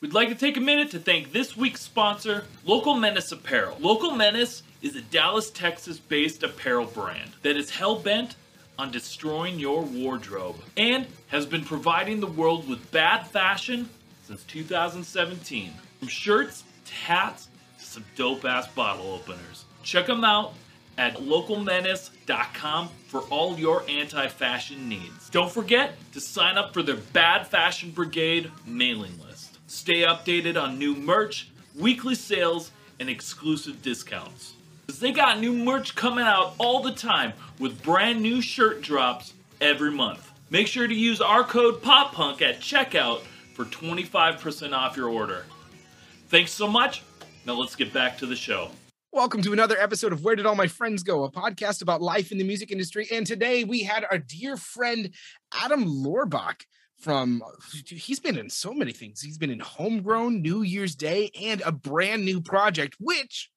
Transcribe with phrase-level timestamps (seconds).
[0.00, 3.76] We'd like to take a minute to thank this week's sponsor, Local Menace Apparel.
[3.80, 8.36] Local Menace is a Dallas, Texas based apparel brand that is hell bent
[8.78, 13.88] on destroying your wardrobe and has been providing the world with bad fashion
[14.22, 15.72] since 2017.
[15.98, 17.48] From shirts to hats
[17.80, 19.64] to some dope ass bottle openers.
[19.82, 20.54] Check them out
[20.96, 25.28] at localmenace.com for all your anti fashion needs.
[25.30, 29.27] Don't forget to sign up for their Bad Fashion Brigade mailing list.
[29.70, 32.70] Stay updated on new merch, weekly sales,
[33.00, 34.54] and exclusive discounts.
[34.86, 39.34] Because they got new merch coming out all the time with brand new shirt drops
[39.60, 40.32] every month.
[40.48, 43.20] Make sure to use our code POPPUNK at checkout
[43.52, 45.44] for 25% off your order.
[46.28, 47.02] Thanks so much.
[47.44, 48.70] Now let's get back to the show.
[49.12, 52.32] Welcome to another episode of Where Did All My Friends Go, a podcast about life
[52.32, 53.06] in the music industry.
[53.12, 55.10] And today we had our dear friend
[55.52, 56.62] Adam Lohrbach
[56.98, 57.42] from
[57.86, 59.20] he's been in so many things.
[59.20, 63.50] He's been in Homegrown, New Year's Day, and a brand new project, which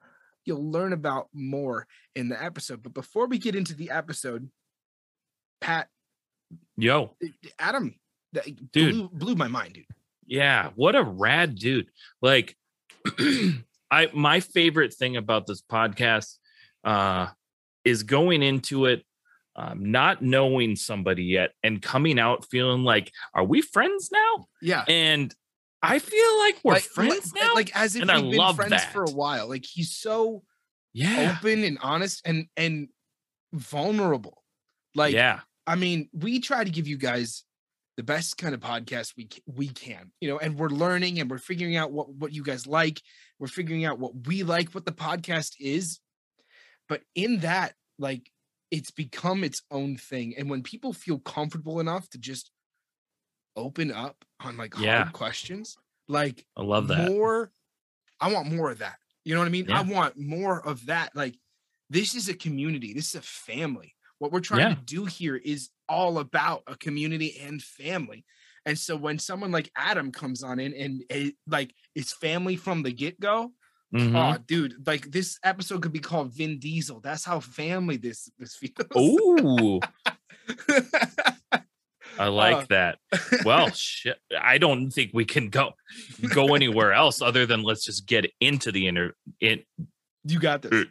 [0.46, 2.84] you'll learn about more in the episode.
[2.84, 4.50] But before we get into the episode,
[5.60, 5.88] Pat,
[6.78, 7.16] Yo,
[7.60, 7.96] Adam,
[8.34, 8.94] that Dude.
[8.94, 9.86] blew, blew my mind, dude.
[10.26, 11.88] yeah, what a rad dude.
[12.22, 12.56] Like
[13.92, 16.38] I my favorite thing about this podcast
[16.84, 17.28] uh
[17.84, 19.04] is going into it
[19.56, 24.46] um, not knowing somebody yet and coming out feeling like are we friends now?
[24.62, 24.86] Yeah.
[24.88, 25.34] And
[25.82, 27.54] I feel like we're like, friends like, now.
[27.54, 28.94] like as if And we've been love friends that.
[28.94, 29.50] for a while.
[29.50, 30.44] Like he's so
[30.94, 31.36] yeah.
[31.38, 32.90] open and honest and and
[33.54, 34.44] vulnerable.
[34.96, 35.42] Like yeah.
[35.68, 37.44] I mean, we try to give you guys
[37.98, 41.38] the best kind of podcast we we can, you know, and we're learning and we're
[41.38, 43.02] figuring out what what you guys like.
[43.40, 46.00] We're figuring out what we like, what the podcast is.
[46.88, 48.30] But in that, like,
[48.72, 50.36] it's become its own thing.
[50.38, 52.52] And when people feel comfortable enough to just
[53.56, 55.04] open up on like Yeah.
[55.04, 55.78] hard questions,
[56.08, 56.98] like I love that.
[56.98, 57.52] more
[58.22, 61.16] i want more of that you know what i mean i want more of that
[61.16, 61.36] like
[61.90, 64.76] this is a community this is a family what we're trying Yeah.
[64.76, 68.26] to do here is all about a community and family
[68.66, 72.84] and so when someone like adam comes on in and eh, like it's family from
[72.84, 73.54] the get-go
[73.94, 74.16] Mhm.
[74.16, 78.56] oh dude like this episode could be called vin diesel that's how family this this
[78.56, 79.80] feels Ooh,
[82.20, 83.00] I like Uh, that.
[83.46, 84.18] Well, shit.
[84.40, 85.72] I don't think we can go
[86.34, 89.64] go anywhere else other than let's just get into the inner in
[90.26, 90.86] you got this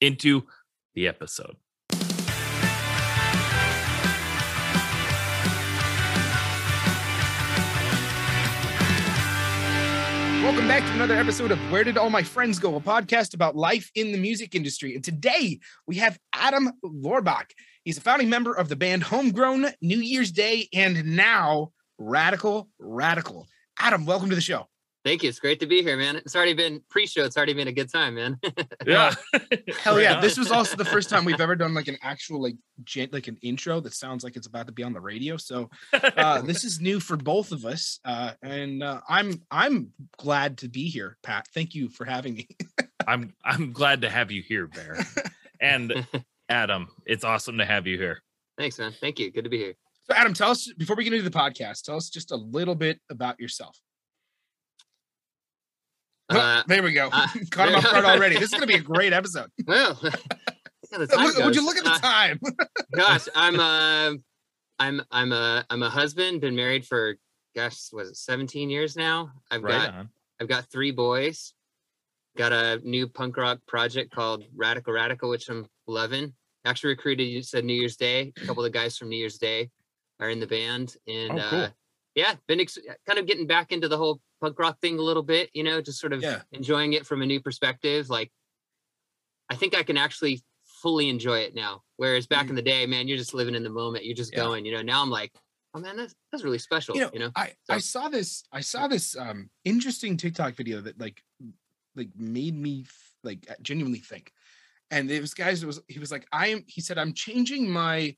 [0.00, 0.46] into
[0.94, 1.56] the episode.
[10.44, 13.56] Welcome back to another episode of Where Did All My Friends Go, a podcast about
[13.56, 14.94] life in the music industry.
[14.94, 17.46] And today we have Adam Lohrbach.
[17.82, 23.46] He's a founding member of the band Homegrown, New Year's Day, and now Radical Radical.
[23.78, 24.68] Adam, welcome to the show.
[25.04, 25.28] Thank you.
[25.28, 26.16] It's great to be here, man.
[26.16, 27.24] It's already been pre-show.
[27.24, 28.38] It's already been a good time, man.
[28.86, 29.14] Yeah.
[29.80, 30.20] Hell yeah!
[30.20, 33.28] This was also the first time we've ever done like an actual like gen- like
[33.28, 35.38] an intro that sounds like it's about to be on the radio.
[35.38, 40.58] So uh, this is new for both of us, uh, and uh, I'm I'm glad
[40.58, 41.48] to be here, Pat.
[41.54, 42.48] Thank you for having me.
[43.08, 44.98] I'm I'm glad to have you here, Bear.
[45.60, 46.06] And
[46.50, 48.22] Adam, it's awesome to have you here.
[48.58, 48.92] Thanks, man.
[49.00, 49.30] Thank you.
[49.32, 49.74] Good to be here.
[50.10, 52.74] So, Adam, tell us before we get into the podcast, tell us just a little
[52.74, 53.78] bit about yourself.
[56.28, 57.08] Uh, there we go.
[57.12, 58.34] uh, Caught him off guard already.
[58.36, 59.50] This is going to be a great episode.
[59.66, 62.40] well, yeah, the time Look- would you look at the Uh, time?
[62.94, 64.12] gosh, I'm uh,
[64.78, 66.40] I'm I'm a I'm a husband.
[66.40, 67.16] Been married for
[67.54, 69.30] gosh, was it 17 years now?
[69.50, 70.08] I've Right got on.
[70.40, 71.52] I've got three boys.
[72.36, 76.32] Got a new punk rock project called Radical Radical, which I'm loving.
[76.64, 78.32] Actually recruited, you said New Year's Day.
[78.42, 79.70] A couple of the guys from New Year's Day
[80.18, 80.96] are in the band.
[81.06, 81.60] And Oh, cool.
[81.60, 81.68] uh,
[82.16, 85.22] yeah, been ex- kind of getting back into the whole punk rock thing a little
[85.22, 86.42] bit, you know, just sort of Yeah.
[86.52, 88.10] enjoying it from a new perspective.
[88.10, 88.30] Like,
[89.48, 90.42] I think I can actually
[90.82, 91.82] fully enjoy it now.
[91.96, 94.04] Whereas back in the day, man, you're just living in the moment.
[94.04, 94.36] You're just Mm.
[94.36, 94.44] Yeah.
[94.44, 95.32] going, you know, now I'm like,
[95.74, 97.32] oh man, that's, that's really special, You you know, know?
[97.36, 101.22] I I saw this I saw this um interesting TikTok video that like
[101.96, 102.86] like made me
[103.22, 104.32] like genuinely think.
[104.90, 107.70] And it was guys it was he was like I am he said I'm changing
[107.70, 108.16] my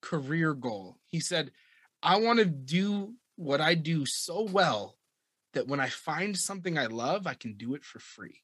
[0.00, 0.98] career goal.
[1.06, 1.50] He said
[2.02, 4.95] I want to do what I do so well
[5.56, 8.40] that when I find something I love, I can do it for free.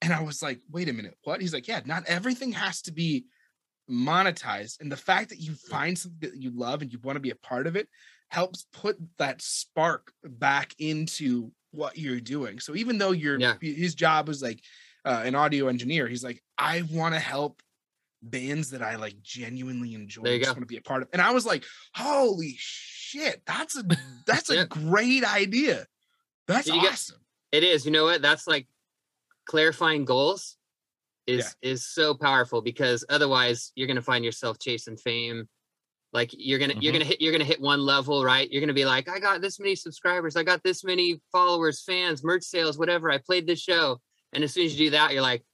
[0.00, 1.40] And I was like, wait a minute, what?
[1.40, 3.24] He's like, yeah, not everything has to be
[3.90, 4.80] monetized.
[4.80, 7.30] And the fact that you find something that you love and you want to be
[7.30, 7.88] a part of it
[8.30, 12.60] helps put that spark back into what you're doing.
[12.60, 13.54] So even though you're Yeah.
[13.60, 14.60] his job was like
[15.04, 17.62] uh, an audio engineer, he's like, I want to help
[18.22, 20.28] bands that I like genuinely enjoy.
[20.28, 20.54] You just go.
[20.54, 21.08] want to be a part of.
[21.12, 21.64] And I was like,
[21.94, 23.84] holy shit, that's a
[24.26, 25.86] that's a great idea.
[26.46, 27.20] That's you get- awesome.
[27.52, 27.84] It is.
[27.86, 28.20] You know what?
[28.22, 28.66] That's like
[29.46, 30.56] clarifying goals
[31.26, 35.48] is is so powerful because otherwise you're gonna find yourself chasing fame.
[36.12, 36.96] Like you're gonna you're Mhm.
[36.96, 38.50] gonna hit you're gonna hit one level, right?
[38.50, 42.22] You're gonna be like, I got this many subscribers, I got this many followers, fans,
[42.24, 43.10] merch sales, whatever.
[43.10, 44.00] I played this show,
[44.32, 45.44] and as soon as you do that, you're like,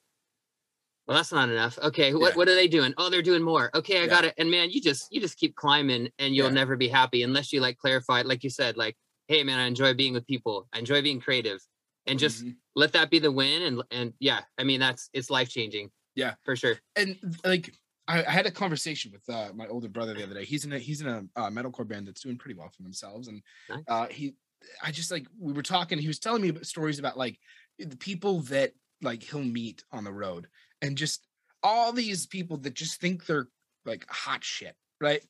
[1.06, 1.78] well, that's not enough.
[1.78, 2.36] Okay, what Yeah.
[2.36, 2.92] what are they doing?
[2.98, 3.70] Oh, they're doing more.
[3.74, 4.06] Okay, I Yeah.
[4.08, 4.34] got it.
[4.38, 6.52] And man, you just you just keep climbing, and you'll Yeah.
[6.54, 8.96] never be happy unless you like clarify, it, like you said, like,
[9.30, 11.60] hey man, I enjoy being with people, I enjoy being creative,
[12.06, 12.56] and just Mhm.
[12.74, 16.34] let that be the win and and yeah i mean that's it's life changing Yeah.
[16.44, 17.74] for sure and like
[18.08, 20.44] I, I had a conversation with uh, my older brother the other day.
[20.44, 23.28] He's in a he's in a uh, metalcore band that's doing pretty well for themselves,
[23.28, 23.84] and Nice.
[23.86, 24.34] uh, he,
[24.82, 25.98] I just like we were talking.
[25.98, 27.38] He was telling me about stories about like
[27.78, 30.48] the people that like he'll meet on the road,
[30.82, 31.28] and just
[31.62, 33.48] all these people that just think they're
[33.84, 35.24] like hot shit, right?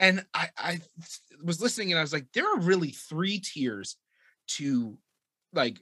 [0.00, 0.80] And I I
[1.44, 3.96] was listening, and I was like, there are really three tiers
[4.48, 4.98] to
[5.52, 5.78] like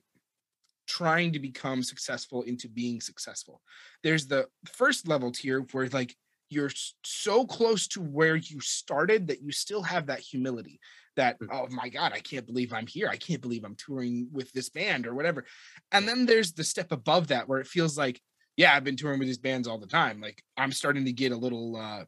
[0.86, 3.62] trying to become successful into being successful.
[4.02, 6.16] There's the first level tier where like
[6.50, 6.70] you're
[7.04, 10.80] so close to where you started that you still have that humility
[11.16, 11.48] that Mm.
[11.52, 13.08] oh my god, I can't believe I'm here.
[13.08, 15.44] I can't believe I'm touring with this band or whatever.
[15.92, 18.20] And then there's the step above that where it feels like
[18.56, 20.20] yeah, I've been touring with these bands all the time.
[20.20, 22.04] Like I'm starting to get a little uh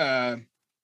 [0.00, 0.36] uh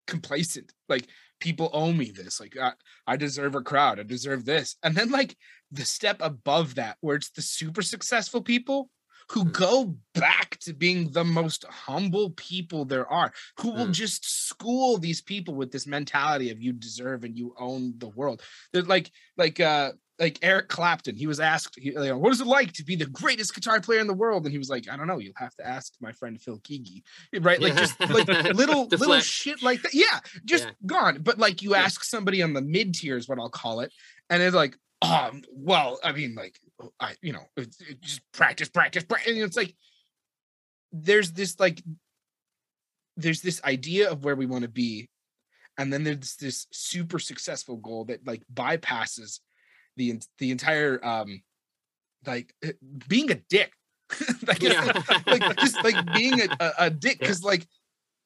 [0.07, 0.73] complacent.
[0.89, 1.07] Like
[1.41, 2.41] people owe me this.
[2.41, 2.73] Like I,
[3.07, 4.01] I deserve a crowd.
[4.01, 4.77] I deserve this.
[4.83, 5.37] And then like
[5.73, 8.91] the step above that where it's the super successful people
[9.31, 9.53] who Mm.
[9.53, 13.93] go back to being the most humble people there are who will Mm.
[13.93, 18.41] just school these people with this mentality of you deserve and you own the world
[18.73, 22.41] they're like like uh like Eric Clapton, he was asked, he, you know, what is
[22.41, 24.45] it like to be the greatest guitar player in the world?
[24.45, 25.19] And he was like, I don't know.
[25.19, 27.03] You'll have to ask my friend Phil Keaggy,
[27.41, 27.61] right?
[27.61, 29.93] Like just like little little shit like that.
[29.93, 30.71] Yeah, just Yeah.
[30.87, 31.19] gone.
[31.23, 31.83] But like you Yeah.
[31.83, 33.93] ask somebody on the mid tier is what I'll call it,
[34.31, 36.59] and it's like, um, well, I mean, like,
[36.99, 37.45] I, you know,
[38.01, 39.31] just practice, practice, practice.
[39.35, 39.75] And it's like,
[40.93, 41.83] there's this like,
[43.19, 45.11] there's this idea of where we want to be,
[45.77, 49.41] and then there's this super successful goal that like bypasses
[49.97, 51.43] the the entire um,
[52.27, 52.73] like uh,
[53.09, 53.73] being a dick.
[54.47, 54.93] like, Yeah.
[55.27, 57.27] like just like being a, a, a dick Yeah.
[57.27, 57.67] because like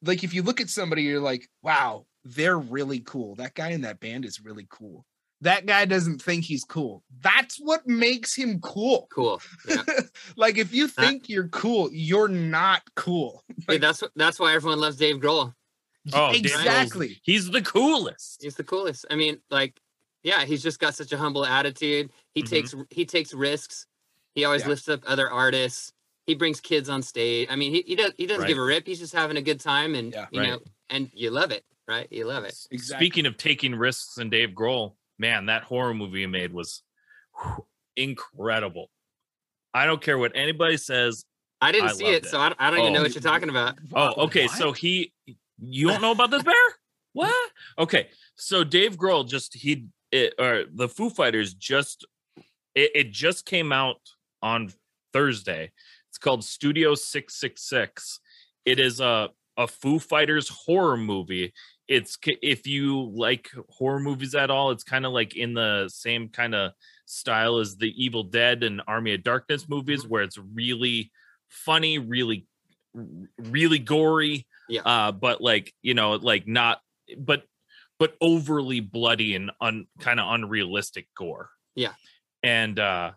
[0.03, 3.81] like if you look at somebody you're like wow they're really cool that guy in
[3.83, 5.07] that band is really cool
[5.41, 9.83] that guy doesn't think he's cool that's what makes him cool cool yeah.
[10.37, 14.81] like if you Uh, think you're cool you're not cool Dude, that's that's why everyone
[14.81, 15.55] loves dave grohl
[16.13, 18.43] Oh, Dave exactly He's the coolest.
[18.43, 19.79] he's the coolest i mean like
[20.23, 22.49] yeah he's just got such a humble attitude he Mhm.
[22.51, 23.87] takes he takes risks
[24.35, 24.69] he always Yeah.
[24.69, 25.93] lifts up other artists
[26.27, 28.87] he brings kids on stage i mean he, he does he doesn't give a rip
[28.87, 30.27] he's just having a good time and Yeah.
[30.31, 30.49] you Right.
[30.51, 34.31] know and you love it right you love it exactly Speaking of taking risks and
[34.31, 36.83] Dave Grohl, man, that horror movie he made was
[37.43, 37.67] whew,
[37.97, 38.91] incredible.
[39.75, 41.25] I don't care what anybody says.
[41.61, 42.27] i didn't I see it, it.
[42.27, 43.03] so I, I don't even know Oh.
[43.03, 44.47] what you're talking about Oh, okay.
[44.47, 44.57] What?
[44.57, 45.13] So he,
[45.59, 46.55] you don't know about this bear?
[47.13, 47.51] What?
[47.77, 48.09] Okay.
[48.37, 52.07] So Dave Grohl just he it, or the Foo Fighters just
[52.75, 54.01] it, it just came out
[54.43, 54.73] on
[55.13, 55.73] Thursday.
[56.09, 58.21] It's called Studio Six Six Six.
[58.65, 61.53] It is a a Foo Fighters horror movie.
[61.89, 66.29] It's if you like horror movies at all, it's kind of like in the same
[66.29, 66.73] kind of
[67.05, 71.11] style as the Evil Dead and Army of Darkness movies, where it's really
[71.49, 72.47] funny, really,
[73.39, 74.47] really gory.
[74.69, 74.83] Yeah.
[74.83, 76.81] Uh, but like you know, like not,
[77.19, 77.43] but
[78.01, 81.51] but overly bloody and un kind of unrealistic gore.
[81.77, 81.93] Yeah.
[82.43, 83.13] And uh,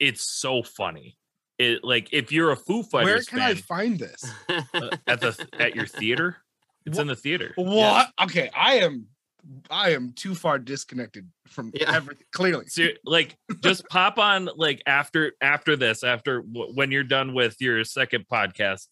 [0.00, 1.16] it's so funny.
[1.58, 5.20] It like if you're a Foo Fighters where Fighters can i find this uh, at
[5.20, 6.38] the at your theater,
[6.86, 7.52] it's in the theater.
[7.56, 7.66] what
[8.18, 8.24] Yeah.
[8.24, 9.06] okay i am
[9.70, 11.94] i am too far disconnected from Yeah.
[11.94, 17.04] everything clearly Ser- like just pop on like after after this after w- when you're
[17.04, 18.86] done with your second podcast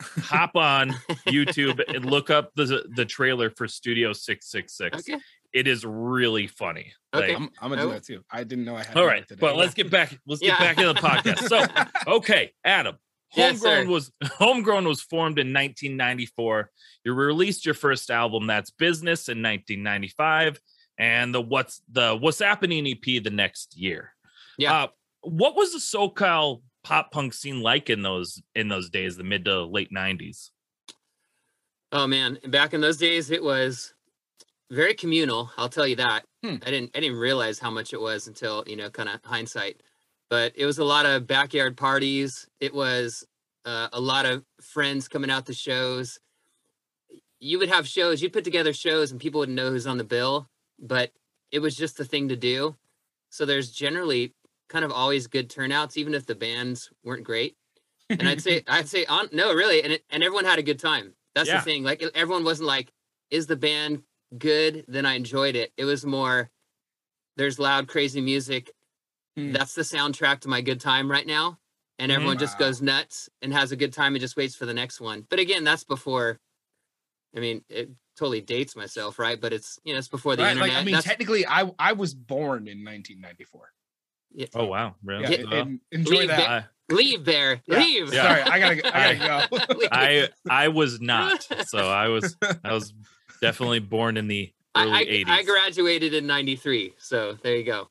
[0.00, 0.90] hop on
[1.26, 5.20] youtube and look up the the trailer for studio 666 okay
[5.52, 7.28] it is really funny Okay.
[7.28, 8.22] like I'm, I'm gonna do that too.
[8.30, 8.96] I didn't know I had.
[8.96, 9.38] all to today.
[9.40, 10.58] but let's get back let's get Yeah.
[10.58, 11.64] back into the podcast so
[12.18, 12.96] okay adam
[13.30, 13.90] homegrown sir.
[13.90, 16.70] was homegrown was formed in 1994
[17.04, 20.60] you released your first album that's business in 1995
[20.98, 24.12] and the what's the what's happening ep the next year
[24.58, 24.74] Yeah.
[24.84, 24.86] uh,
[25.22, 29.44] what was the socal pop punk scene like in those in those days the mid
[29.44, 30.50] to late 90s
[31.90, 33.94] Oh man, back in those days it was
[34.70, 36.24] very communal, I'll tell you that.
[36.44, 36.56] Hmm.
[36.64, 39.82] I didn't I didn't realize how much it was until, you know, kind of hindsight.
[40.28, 42.46] But it was a lot of backyard parties.
[42.60, 43.24] It was
[43.64, 46.18] uh, a lot of friends coming out to shows.
[47.40, 50.04] You would have shows, you'd put together shows and people wouldn't know who's on the
[50.04, 51.12] bill, but
[51.50, 52.76] it was just the thing to do.
[53.30, 54.34] So there's generally
[54.68, 57.56] kind of always good turnouts, even if the bands weren't great.
[58.10, 60.78] And I'd say, I'd say, on no, really, and it, and everyone had a good
[60.78, 61.14] time.
[61.34, 61.56] That's Yeah.
[61.58, 61.84] the thing.
[61.84, 62.92] Like everyone wasn't like,
[63.30, 64.02] is the band
[64.36, 64.84] good?
[64.88, 65.72] Then I enjoyed it.
[65.76, 66.50] It was more,
[67.36, 68.72] there's loud, crazy music.
[69.36, 69.52] Hmm.
[69.52, 71.58] That's the soundtrack to my good time right now.
[71.98, 72.14] And Mhm.
[72.14, 72.66] everyone just Wow.
[72.66, 75.26] goes nuts and has a good time and just waits for the next one.
[75.28, 76.38] But again, that's before.
[77.36, 79.38] I mean, it totally dates myself, right?
[79.40, 80.70] But it's you know, it's before the Right, internet.
[80.74, 83.72] like I mean, That's- technically, I I was born in 1994.
[84.32, 84.46] Yeah.
[84.54, 85.22] Oh wow, really?
[85.24, 86.48] Yeah, Get- Well, and enjoy Leave that.
[86.50, 87.78] I, leave there, Yeah.
[87.78, 88.12] leave.
[88.14, 88.22] Yeah.
[88.22, 89.80] Sorry, I gotta I gotta go.
[89.92, 91.46] I I was not.
[91.66, 92.92] So I was I was
[93.40, 95.28] definitely born in the early I, I, 80s.
[95.28, 97.88] I graduated in 93 so there you go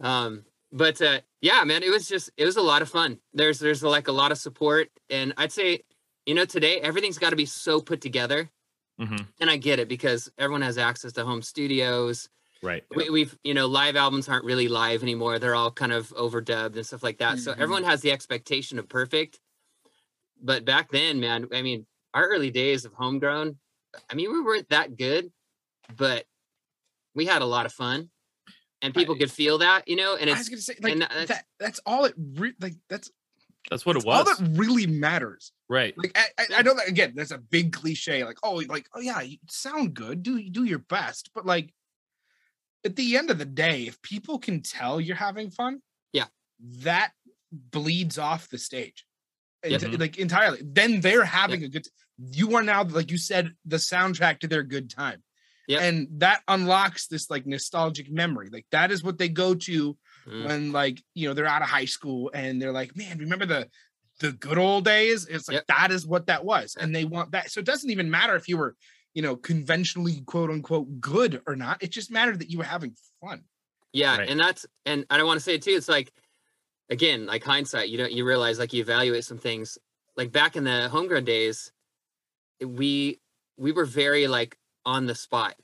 [0.00, 3.58] um but uh yeah man it was just it was a lot of fun there's
[3.58, 5.80] there's like a lot of support and i'd say
[6.26, 8.48] you know today everything's got to be so put together
[9.00, 12.28] Mhm, and i get it because everyone has access to home studios
[12.62, 12.84] Right.
[12.94, 16.76] we, we've you know live albums aren't really live anymore they're all kind of overdubbed
[16.76, 17.58] and stuff like that so Mhm.
[17.58, 19.40] everyone has the expectation of perfect
[20.42, 23.56] but back then man i mean our early days of homegrown
[24.10, 25.32] i mean we weren't that good
[25.96, 26.26] but
[27.14, 28.10] we had a lot of fun
[28.82, 31.02] and people I- could feel that you know and I was gonna say like and
[31.02, 31.44] that's- that.
[31.58, 32.74] That's all it re- like.
[32.88, 33.10] That's
[33.70, 34.26] That's what it was.
[34.28, 35.52] all that really matters.
[35.68, 35.92] Right.
[35.98, 37.12] Like I, I, I know that again.
[37.14, 38.24] That's a big cliche.
[38.24, 40.22] Like oh, like oh yeah, you sound good.
[40.22, 41.30] Do do your best.
[41.34, 41.74] But like
[42.84, 45.80] at the end of the day, if people can tell you're having fun,
[46.12, 46.26] Yeah.
[46.82, 47.12] that
[47.52, 49.04] bleeds off the stage.
[49.64, 49.82] Yep.
[49.82, 50.60] Ent- Like entirely.
[50.64, 51.86] Then they're having a good.
[52.18, 55.22] You are now, like you said, the soundtrack to their good time.
[55.68, 55.82] Yep.
[55.82, 58.48] And that unlocks this like nostalgic memory.
[58.50, 59.96] Like that is what they go to
[60.26, 60.44] Mm.
[60.46, 63.68] when like you know they're out of high school and they're like, man, remember the
[64.18, 65.26] the good old days?
[65.26, 67.50] It's like that is what that was, and they want that.
[67.50, 68.76] So it doesn't even matter if you were,
[69.14, 71.82] you know, conventionally quote unquote good or not.
[71.82, 73.44] It just mattered that you were having fun.
[73.92, 74.28] Yeah, Right.
[74.28, 75.72] and that's and I don't want to say it too.
[75.72, 76.12] It's like
[76.90, 79.78] again, like hindsight, you don't you realize like you evaluate some things.
[80.16, 81.72] Like back in the homegrown days,
[82.64, 83.20] we
[83.56, 85.56] we were very like on the spot.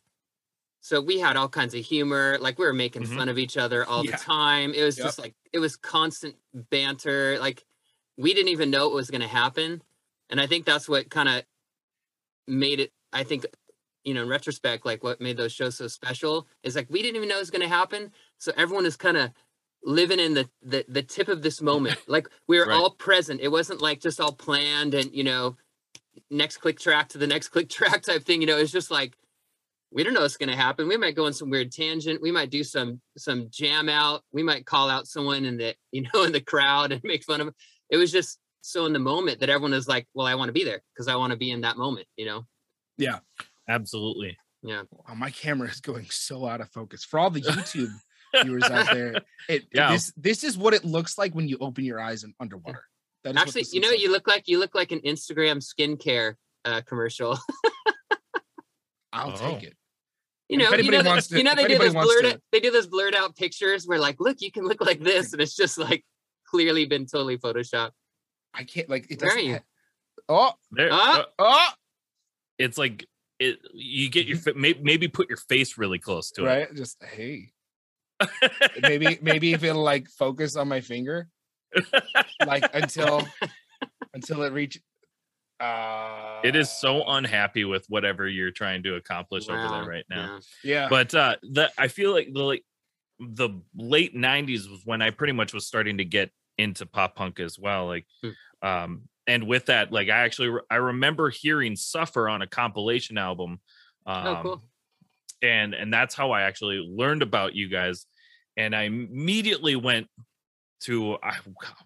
[0.80, 3.16] So we had all kinds of humor, like we were making Mhm.
[3.16, 4.12] fun of each other all Yeah.
[4.12, 4.72] the time.
[4.74, 5.06] It was Yep.
[5.06, 7.38] just like it was constant banter.
[7.40, 7.64] Like
[8.16, 9.82] we didn't even know what was going to happen.
[10.30, 11.44] And I think that's what kind of
[12.46, 13.46] made it I think
[14.04, 17.16] you know, in retrospect, like what made those shows so special is like we didn't
[17.16, 18.12] even know it was going to happen.
[18.38, 19.30] So everyone is kind of
[19.82, 21.98] living in the, the the tip of this moment.
[22.08, 22.76] Like we were Right.
[22.76, 23.40] all present.
[23.40, 25.56] It wasn't like just all planned and you know,
[26.30, 28.40] next click track to the next click track type thing.
[28.40, 29.16] You know, it's just like
[29.90, 30.88] we don't know what's going to happen.
[30.88, 32.20] We might go on some weird tangent.
[32.22, 34.22] We might do some some jam out.
[34.32, 37.40] We might call out someone in the you know in the crowd and make fun
[37.40, 37.48] of.
[37.48, 37.54] 'em.
[37.90, 40.52] It was just so in the moment that everyone is like, well, I want to
[40.52, 42.06] be there because I want to be in that moment.
[42.16, 42.46] You know.
[42.98, 43.18] Yeah,
[43.68, 44.36] absolutely.
[44.62, 44.82] Yeah.
[44.90, 47.04] Wow, my camera is going so out of focus.
[47.04, 47.90] For all the YouTube
[48.42, 49.92] viewers out there, it Yeah.
[49.92, 52.84] this this is what it looks like when you open your eyes in underwater.
[53.24, 54.02] That is Actually, you know, looks like.
[54.02, 56.34] you look like you look like an Instagram skincare
[56.64, 57.38] uh, commercial.
[59.12, 59.36] I'll Oh.
[59.36, 59.74] take it.
[60.48, 62.40] You know, you know, the- to- you know they do anybody those blurred to- out,
[62.52, 65.42] they do those blurred out pictures where like, look, you can look like this, and
[65.42, 66.04] it's just like
[66.46, 67.90] clearly been totally photoshopped.
[68.54, 69.48] I can't like it Where are doesn't.
[69.48, 69.54] you?
[69.54, 69.62] ha-
[70.28, 70.88] Oh, There.
[70.92, 71.20] Ah!
[71.20, 71.68] uh, oh,
[72.58, 73.06] it's like
[73.38, 73.58] it.
[73.72, 76.48] You get your maybe, maybe put your face really close to it.
[76.48, 76.74] right.
[76.74, 77.50] Just hey,
[78.80, 81.28] maybe maybe if it'll like focus on my finger,
[82.44, 83.26] like until
[84.14, 84.80] until it reach.
[85.58, 90.38] Uh, it is so unhappy with whatever you're trying to accomplish over there right now.
[90.62, 90.80] yeah.
[90.82, 92.62] Yeah, But uh the I feel like the like
[93.18, 97.40] the late 90s was when I pretty much was starting to get into pop punk
[97.40, 97.86] as well.
[97.86, 98.30] Like Hmm.
[98.68, 103.60] um and with that, like I actually I remember hearing Suffer on a compilation album.
[104.06, 104.62] Um, Oh, cool.
[105.42, 108.06] and and that's how I actually learned about you guys.
[108.56, 110.06] And I immediately went
[110.82, 111.36] to I,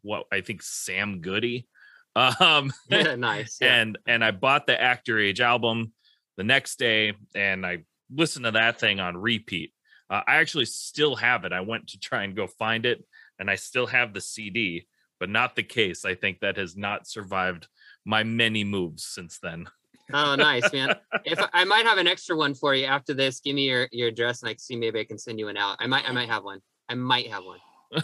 [0.03, 1.67] what I think Sam Goody,
[2.15, 3.59] um, Yeah, nice.
[3.61, 3.75] Yeah.
[3.81, 5.93] and and I bought the Act Your Age album
[6.37, 7.79] the next day, and I
[8.15, 9.73] listened to that thing on repeat.
[10.09, 11.53] Uh, I actually still have it.
[11.53, 13.05] I went to try and go find it,
[13.39, 14.87] and I still have the CD,
[15.21, 16.05] but not the case.
[16.05, 17.69] I think that has not survived
[18.05, 19.67] my many moves since then.
[20.13, 20.97] Oh, nice, man.
[21.25, 23.87] If I, I might have an extra one for you after this, give me your
[23.93, 25.77] your address and I can see maybe I can send you one out.
[25.79, 26.61] I might I might have one.
[26.89, 27.61] I might have one.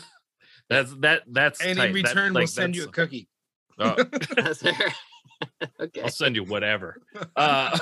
[0.68, 1.22] That's that.
[1.26, 1.86] That's and tight.
[1.90, 3.28] in That- return, we'll like, send you a cookie.
[3.78, 3.96] oh,
[4.36, 4.94] That's fair.
[5.80, 6.02] okay.
[6.02, 6.96] I'll send you whatever.
[7.34, 7.76] Uh,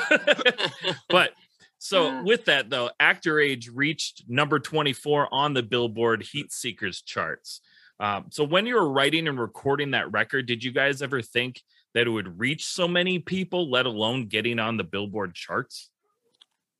[1.08, 1.32] but
[1.78, 2.22] so Yeah.
[2.22, 7.60] with that though, Act Your Age reached number 24 on the Billboard Heat Seekers charts.
[8.00, 11.62] Um, so when you were writing and recording that record, did you guys ever think
[11.94, 15.90] that it would reach so many people, let alone getting on the Billboard charts?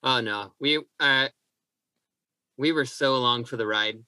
[0.02, 1.28] Oh no, we uh,
[2.58, 3.98] we were so along for the ride.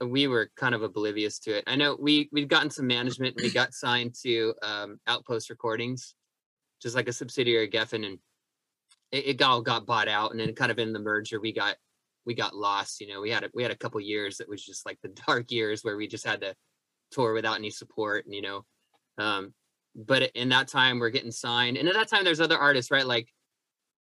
[0.00, 1.64] we were kind of oblivious to it.
[1.66, 3.36] I know we we'd gotten some management.
[3.36, 6.14] and We got signed to um, Outpost Recordings,
[6.80, 8.18] just like a subsidiary of Geffen, and
[9.10, 10.30] it, it all got bought out.
[10.30, 11.76] And then kind of in the merger, we got
[12.28, 13.00] we got lost.
[13.00, 15.08] You know, we had a, we had a couple years that was just like the
[15.26, 16.54] dark years where we just had to
[17.10, 18.26] tour without any support.
[18.26, 18.64] And you know,
[19.16, 19.54] um,
[19.96, 23.06] but in that time we're getting signed, and at that time there's other artists, right?
[23.06, 23.28] Like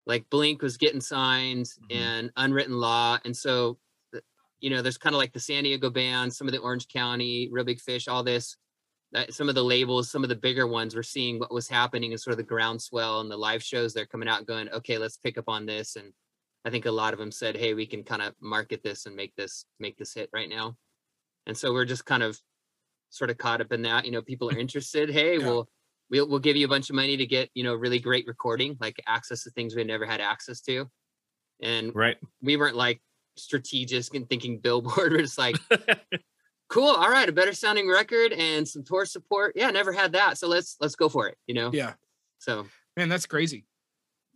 [0.06, 1.96] like Blink was getting signed Mhm.
[1.96, 3.78] and Unwritten Law, and so
[4.60, 7.48] you know, there's kind of like the San Diego band, some of the Orange County,
[7.50, 8.56] Reel Big Fish, all this.
[9.12, 12.12] That some of the labels, some of the bigger ones, were seeing what was happening
[12.12, 13.94] and sort of the groundswell and the live shows.
[13.94, 15.96] They're coming out, going, okay, let's pick up on this.
[15.96, 16.12] And
[16.64, 19.16] I think a lot of them said, hey, we can kind of market this and
[19.16, 20.76] make this make this hit right now.
[21.46, 22.38] And so we're just kind of
[23.08, 24.04] sort of caught up in that.
[24.04, 25.10] You know, people are interested.
[25.10, 25.46] Hey, Yeah.
[25.46, 25.68] we'll
[26.10, 28.76] we'll we'll give you a bunch of money to get you know really great recording,
[28.80, 30.86] like access to things we never had access to.
[31.62, 32.16] And Right.
[32.42, 33.00] we weren't like
[33.36, 35.12] strategic and thinking billboard.
[35.12, 35.56] We're just like,
[36.68, 39.52] cool, all right, a better sounding record and some tour support.
[39.56, 40.38] Yeah, never had that.
[40.38, 41.70] So let's let's go for it, you know?
[41.72, 41.94] Yeah.
[42.38, 43.64] So Man, that's crazy.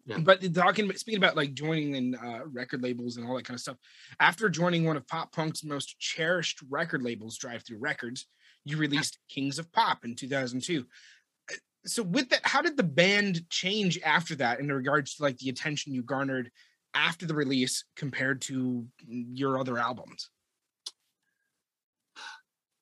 [0.06, 0.18] Yeah.
[0.18, 3.60] But talking speaking about like joining in uh, record labels and all that kind of
[3.60, 3.78] stuff,
[4.20, 8.26] after joining one of pop punk's most cherished record labels, Drive-Thru Records,
[8.64, 10.84] you released Kings of Pop in 2002.
[11.50, 11.54] Uh,
[11.86, 15.48] So with that, how did the band change after that in regards to like the
[15.48, 16.50] attention you garnered
[16.94, 20.28] after the release compared to mm, your other albums?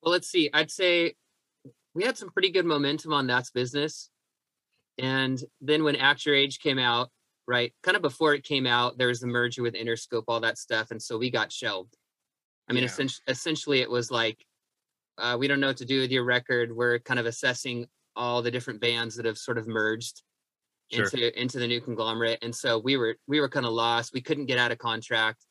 [0.01, 0.49] well, let's see.
[0.53, 1.15] I'd say
[1.93, 4.09] we had some pretty good momentum on That's Business.
[4.97, 7.09] And then when Act Your Age came out,
[7.47, 10.57] right, kind of before it came out, there was the merger with Interscope, all that
[10.57, 10.91] stuff.
[10.91, 11.95] And so we got shelved.
[12.69, 12.89] I mean, Yeah.
[12.89, 14.45] essen- essentially, it was like,
[15.17, 16.71] uh, we don't know what to do with your record.
[16.75, 20.21] We're kind of assessing all the different bands that have sort of merged
[20.91, 21.05] Sure.
[21.05, 22.39] into into the new conglomerate.
[22.43, 24.13] And so we were we were kind of lost.
[24.13, 25.45] We couldn't get out of contract.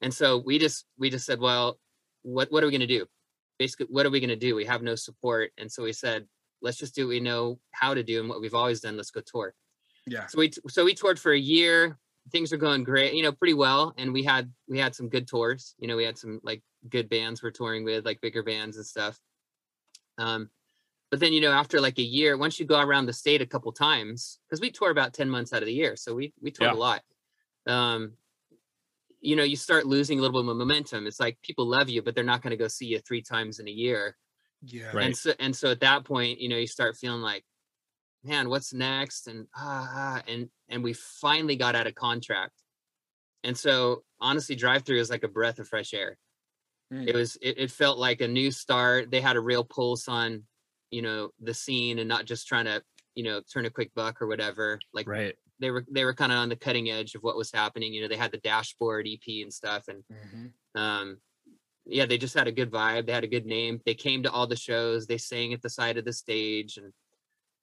[0.00, 1.78] And so we just we just said, well,
[2.22, 3.06] what what are we going to do?
[3.58, 4.54] Basically, what are we going to do?
[4.54, 5.52] We have no support.
[5.56, 6.26] And so we said,
[6.64, 8.96] let's just do what we know how to do and what we've always done.
[8.96, 9.54] Let's go tour.
[10.06, 10.26] Yeah.
[10.26, 11.98] So we so we toured for a year.
[12.32, 13.94] Things are going great, you know, pretty well.
[13.98, 15.74] And we had we had some good tours.
[15.78, 18.86] You know, we had some like good bands we're touring with, like bigger bands and
[18.86, 19.20] stuff.
[20.18, 20.50] Um,
[21.10, 23.46] but then you know, after like a year, once you go around the state a
[23.46, 25.96] couple times, because we tour about 10 months out of the year.
[25.96, 26.78] So we we toured Yeah.
[26.78, 27.02] a lot.
[27.66, 28.14] Um,
[29.20, 31.06] you know, you start losing a little bit of momentum.
[31.06, 33.58] It's like people love you, but they're not going to go see you three times
[33.58, 34.16] in a year.
[34.66, 34.90] Yeah.
[34.92, 35.06] Right.
[35.06, 37.44] And so and so at that point, you know, you start feeling like,
[38.22, 39.26] man, what's next?
[39.28, 42.54] And ah, ah, and and we finally got out of contract.
[43.42, 46.18] And so honestly, Drive-Thru is like a breath of fresh air.
[46.92, 47.08] Mm.
[47.08, 49.10] It was it, it felt like a new start.
[49.10, 50.44] They had a real pulse on,
[50.90, 52.82] you know, the scene and not just trying to,
[53.14, 54.80] you know, turn a quick buck or whatever.
[54.92, 55.36] Like Right.
[55.60, 57.92] they were they were kind of on the cutting edge of what was happening.
[57.92, 59.88] You know, they had the dashboard EP and stuff.
[59.88, 60.52] And Mhm.
[60.74, 61.20] um
[61.86, 64.30] yeah they just had a good vibe they had a good name they came to
[64.30, 66.92] all the shows they sang at the side of the stage and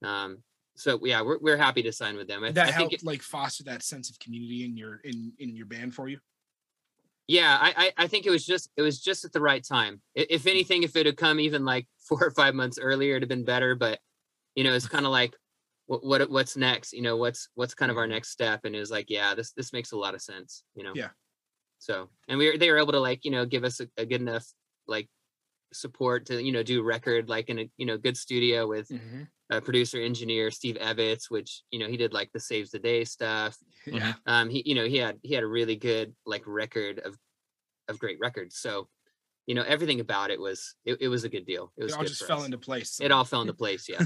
[0.08, 0.38] um
[0.76, 2.44] so yeah we're, we're happy to sign with them.
[2.44, 5.56] I, that I helped it- like foster that sense of community in your in in
[5.56, 6.20] your band for you.
[7.28, 10.02] yeah I, I i think it was just it was just at the right time.
[10.16, 13.30] If anything if it had come even like four or five months earlier it'd have
[13.30, 14.00] been better but
[14.56, 15.36] you know it's kind of like
[15.88, 16.94] what, what what's next?
[16.94, 18.62] You know what's what's kind of our next step?
[18.64, 20.94] And it was like yeah this this makes a lot of sense you know?
[20.96, 21.10] Yeah.
[21.82, 24.06] So and we were they were able to like you know give us a, a
[24.06, 24.46] good enough
[24.88, 25.10] like
[25.74, 29.28] support to you know do record like in a you know good studio with Mhm.
[29.50, 33.04] a producer engineer steve evans which you know he did like the saves the day
[33.04, 34.14] stuff Yeah.
[34.26, 37.18] um he you know he had he had a really good like record of
[37.88, 38.88] of great records so
[39.48, 41.96] you know everything about it was it, it was a good deal it was It
[41.96, 42.46] all good just fell us.
[42.46, 43.00] into place.
[43.02, 44.04] it all fell into place yeah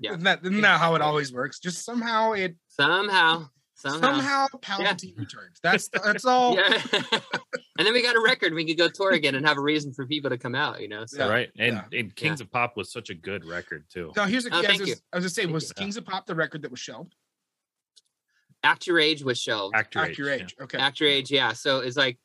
[0.00, 0.10] yeah.
[0.12, 1.58] Isn't that, isn't that how it always works?
[1.58, 5.58] Just somehow it somehow somehow, somehow, Palpatine returns.
[5.62, 6.56] That's that's all.
[6.56, 6.82] yeah
[7.78, 9.92] and then we got a record we could go tour again and have a reason
[9.92, 11.48] for people to come out you know so Yeah, right.
[11.58, 11.98] And yeah.
[12.00, 14.12] and Kings of Pop was such a good record too.
[14.16, 14.94] No, here's a, Oh, yeah, I, thank was, you.
[15.12, 15.74] I was gonna say, Thank was you.
[15.74, 17.14] Kings of Pop the record that was shelved?
[18.64, 20.42] act your age was shelved Act Your Act Age, your yeah.
[20.42, 20.56] age.
[20.60, 20.78] Okay.
[20.78, 21.52] Act Your Age, yeah.
[21.52, 22.18] So it's like,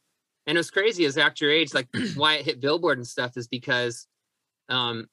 [0.47, 3.37] and it was crazy Is Act Your Age, like why it hit Billboard and stuff
[3.37, 4.07] is because
[4.69, 5.07] um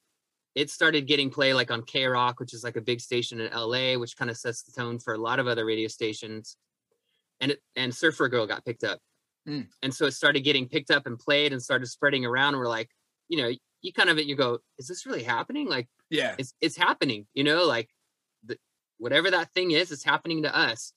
[0.55, 3.97] it started getting play like on KROQ, which is like a big station in LA,
[3.97, 6.57] which kind of sets the tone for a lot of other radio stations.
[7.39, 8.99] And it and Surfer Girl got picked up.
[9.47, 9.67] Mm.
[9.81, 12.53] And so it started getting picked up and played and started spreading around.
[12.53, 12.89] And we're like,
[13.29, 15.67] you know, you kind of you go, is this really happening?
[15.67, 16.35] Like yeah.
[16.37, 17.89] it's it's happening, you know, like
[18.45, 18.57] the,
[18.97, 20.93] whatever that thing is, it's happening to us.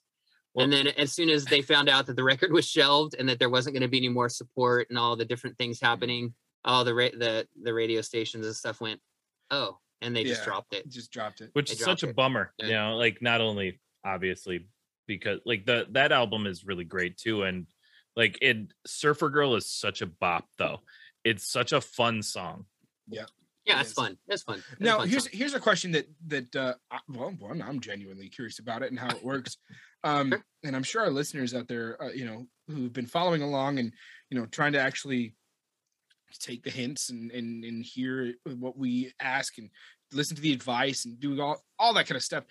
[0.56, 3.38] and then as soon as they found out that the record was shelved and that
[3.38, 6.84] there wasn't going to be any more support and all the different things happening, all
[6.84, 9.00] the ra- the the radio stations and stuff went,
[9.50, 10.88] oh, and they just dropped it.
[10.88, 11.50] Just dropped it.
[11.54, 12.16] which They is such a it.
[12.16, 12.66] bummer Yeah.
[12.66, 14.68] you know like not only obviously
[15.06, 17.66] because like the that album is really great too and
[18.16, 20.80] like it surfer girl is such a bop though
[21.24, 22.66] it's such a fun song.
[23.08, 23.24] Yeah,
[23.64, 23.94] Yeah, it's is.
[23.94, 24.18] fun.
[24.28, 24.62] It's fun.
[24.72, 25.30] It's Now, fun here's song.
[25.38, 28.98] here's a question that that uh, I- well, one, I'm genuinely curious about it and
[28.98, 29.56] how it works,
[30.04, 30.44] um, Sure.
[30.64, 33.90] and I'm sure our listeners out there, uh, you know, who've been following along and
[34.30, 35.34] you know trying to actually
[36.40, 39.70] take the hints and and and hear what we ask and
[40.12, 42.44] listen to the advice and do all all that kind of stuff.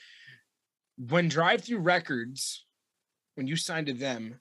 [0.97, 2.65] When Drive-Thru Records,
[3.35, 4.39] when you signed to them,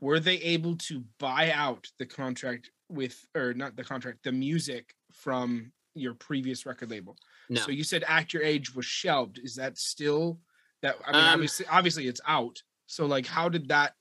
[0.00, 4.94] were they able to buy out the contract with or not the contract, the music
[5.12, 7.16] from your previous record label?
[7.50, 7.60] no.
[7.60, 9.40] So you said Act Your Age was shelved.
[9.42, 10.38] Is that still
[10.82, 10.96] that?
[11.04, 12.62] I mean, Um, obviously, obviously it's out.
[12.86, 13.94] So like, how did that?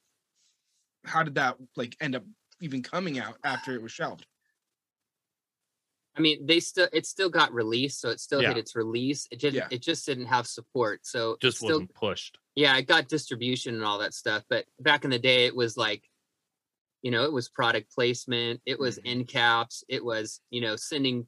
[1.06, 2.24] How did that like end up
[2.62, 4.26] even coming out after it was shelved?
[6.18, 8.50] I mean, they still it still got released, so it still Yeah.
[8.50, 9.28] hit its release.
[9.32, 9.68] It just Yeah.
[9.72, 11.06] it just didn't have support.
[11.06, 12.38] So it Just still wasn't pushed.
[12.56, 14.44] yeah, it got distribution and all that stuff.
[14.50, 16.04] But back in the day, it was like,
[17.04, 19.02] you know, it was product placement, it was Mhm.
[19.06, 21.28] end caps, it was you know sending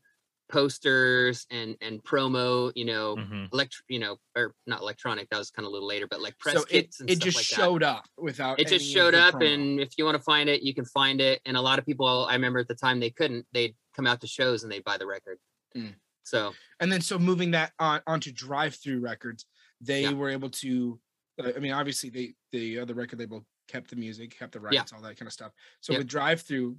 [0.52, 3.54] posters and and promo, you know, Mhm.
[3.54, 5.30] elect you know, or not electronic.
[5.30, 7.18] That was kind of a little later, but like press so it, kits and it
[7.18, 7.56] stuff just like that.
[7.56, 9.54] showed up without It just showed up, promo.
[9.54, 11.40] and if you want to find it, you can find it.
[11.46, 13.46] And a lot of people, I remember at the time, they couldn't.
[13.54, 15.38] They'd come out to shows and they'd buy the record.
[15.76, 15.94] Mm.
[16.24, 19.46] So and then so moving that on onto Drive-Thru Records,
[19.82, 20.14] they Yeah.
[20.14, 21.00] were able to.
[21.44, 24.76] uh, I mean, obviously, they the other record label kept the music, kept the rights,
[24.76, 24.96] Yeah.
[24.96, 25.52] all that kind of stuff.
[25.82, 26.00] So Yep.
[26.00, 26.78] with Drive-Thru,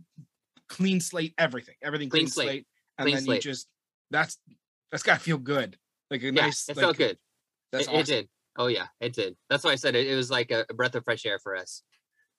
[0.68, 2.46] clean slate, everything, everything clean, Clean slate.
[2.46, 2.66] slate,
[2.98, 3.44] and Clean then slate.
[3.44, 3.68] you just
[4.10, 4.38] that's
[4.90, 5.78] that's got to feel good,
[6.10, 6.68] like a yeah, nice.
[6.68, 7.18] it like, felt good.
[7.72, 8.00] That's it, awesome.
[8.00, 8.28] it did.
[8.56, 9.36] Oh yeah, it did.
[9.48, 11.56] That's why I said it, it was like a, a breath of fresh air for
[11.56, 11.82] us.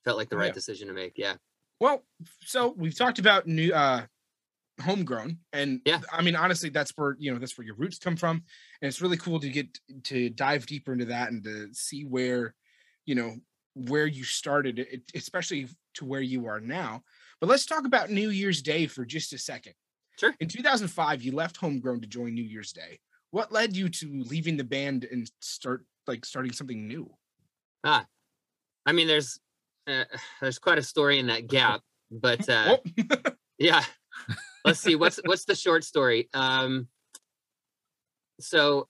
[0.05, 0.53] Felt like the right yeah.
[0.53, 1.13] decision to make.
[1.17, 1.35] Yeah.
[1.79, 2.03] Well,
[2.45, 4.05] so we've talked about new uh
[4.81, 6.01] homegrown and Yeah.
[6.11, 8.43] I mean honestly that's where you know that's where your roots come from
[8.81, 12.55] and it's really cool to get to dive deeper into that and to see where
[13.05, 13.35] you know
[13.73, 17.01] where you started it, especially to where you are now.
[17.39, 19.73] But let's talk about New Year's Day for just a second.
[20.19, 20.35] Sure.
[20.39, 22.99] In 2005 you left homegrown to join New Year's Day.
[23.31, 27.09] What led you to leaving the band and start like starting something new?
[27.83, 28.05] ah
[28.85, 29.39] I mean, there's
[29.87, 30.03] uh,
[30.41, 33.83] there's quite a story in that gap, but uh, Oh, yeah.
[34.65, 36.29] Let's see what's what's the short story.
[36.33, 36.87] Um,
[38.39, 38.87] so,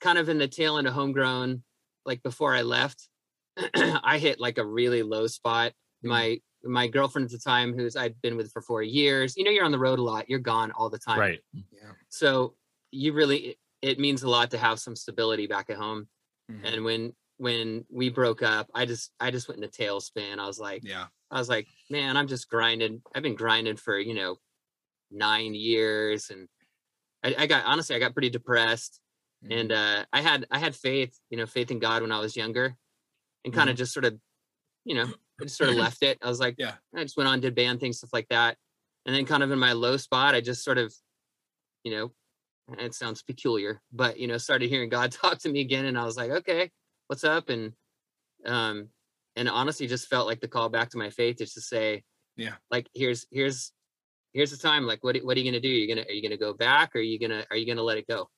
[0.00, 1.62] kind of in the tail end of homegrown,
[2.06, 3.08] like before I left,
[3.74, 5.72] I hit like a really low spot.
[6.04, 6.08] Mm.
[6.08, 9.50] My my girlfriend at the time, who's I'd been with for four years, you know,
[9.50, 11.40] you're on the road a lot, you're gone all the time, Right.
[11.52, 11.90] yeah.
[12.08, 12.54] so
[12.92, 16.06] you really it means a lot to have some stability back at home
[16.50, 16.60] Mhm.
[16.74, 20.46] and when when we broke up i just i just went in a tailspin i
[20.46, 21.06] was like Yeah.
[21.30, 24.36] i was like man i'm just grinding i've been grinding for you know
[25.12, 26.48] nine years and
[27.22, 28.98] i, I got honestly i got pretty depressed
[29.44, 29.58] Mm-hmm.
[29.58, 32.36] and uh i had i had faith you know faith in god when i was
[32.36, 32.76] younger
[33.44, 34.16] and kind of just sort of
[34.84, 35.06] you know
[35.40, 36.74] I just sort of left it i was like Yeah.
[36.94, 38.56] i just went on did band things stuff like that
[39.04, 40.94] and then kind of in my low spot i just sort of
[41.82, 42.12] you know
[42.78, 46.04] it sounds peculiar but you know started hearing god talk to me again and i
[46.04, 46.70] was like okay
[47.08, 47.72] what's up and
[48.46, 48.90] um
[49.34, 52.04] and honestly just felt like the call back to my faith is to say
[52.36, 52.54] Yeah.
[52.70, 53.72] like here's here's
[54.32, 56.36] here's the time like what what are you gonna do you're gonna are you gonna
[56.36, 58.28] go back or are you gonna are you gonna let it go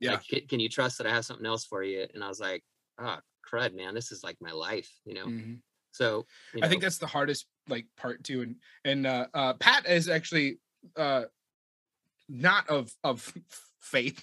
[0.00, 0.12] Yeah.
[0.12, 2.40] like, can, can you trust that i have something else for you and i was
[2.40, 2.62] like
[2.98, 5.58] oh crud man this is like my life you know Mhm.
[5.92, 8.42] so you I think that's the hardest like part too.
[8.42, 10.58] And and uh, uh Pat is actually
[10.96, 11.24] uh
[12.28, 13.32] not of of
[13.80, 14.22] faith.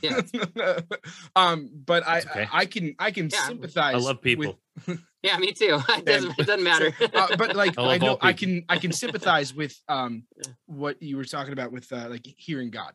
[0.00, 0.20] Yeah.
[1.36, 2.48] um, but I okay.
[2.52, 3.94] I can I can Yeah, sympathize.
[3.94, 4.58] I love with- people.
[5.22, 8.32] yeah me too it doesn't, it doesn't matter uh, but like I I, know I
[8.32, 10.24] can I can sympathize with um
[10.66, 12.92] what you were talking about with uh, like hearing God.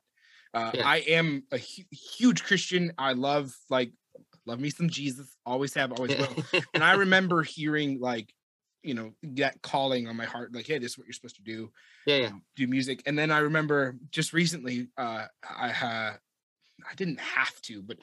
[0.54, 0.88] Uh, Yeah.
[0.88, 2.94] I am a hu- huge Christian.
[2.98, 3.92] I love like
[4.46, 5.38] love me some Jesus.
[5.46, 6.62] Always have, always will.
[6.74, 8.34] and I remember hearing like,
[8.82, 11.44] you know, that calling on my heart, like, hey, this is what you're supposed to
[11.44, 11.72] do,
[12.08, 13.04] yeah yeah um, do music.
[13.06, 16.14] And then I remember just recently, uh, I had,
[16.90, 17.98] I didn't have to, but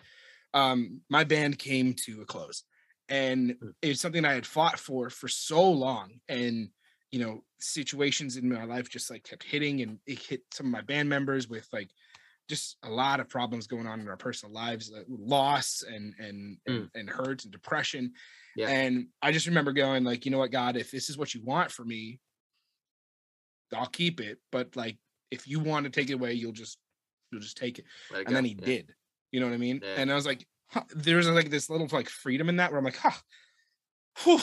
[0.53, 2.65] um, my band came to a close,
[3.09, 3.75] and Mm.
[3.83, 6.71] it's something I had fought for for so long, and
[7.11, 10.73] you know, situations in my life just like kept hitting, and it hit some of
[10.73, 11.91] my band members with like
[12.49, 16.59] just a lot of problems going on in our personal lives, uh, loss and and
[16.67, 18.13] and, and hurt and depression.
[18.57, 18.69] Yeah.
[18.69, 21.43] And I just remember going like, you know what, God, if this is what you
[21.43, 22.21] want for me,
[23.73, 24.39] I'll keep it.
[24.53, 24.99] But like,
[25.31, 26.79] if you want to take it away, you'll just
[27.35, 27.85] you'll just take it.
[28.11, 28.65] Let it And then he Yeah.
[28.67, 28.95] did.
[29.33, 29.81] You know what I mean?
[29.83, 29.95] Yeah.
[29.97, 32.79] And I was like, huh, there was like this little like freedom in that where
[32.79, 33.11] I'm like, huh,
[34.23, 34.41] whew,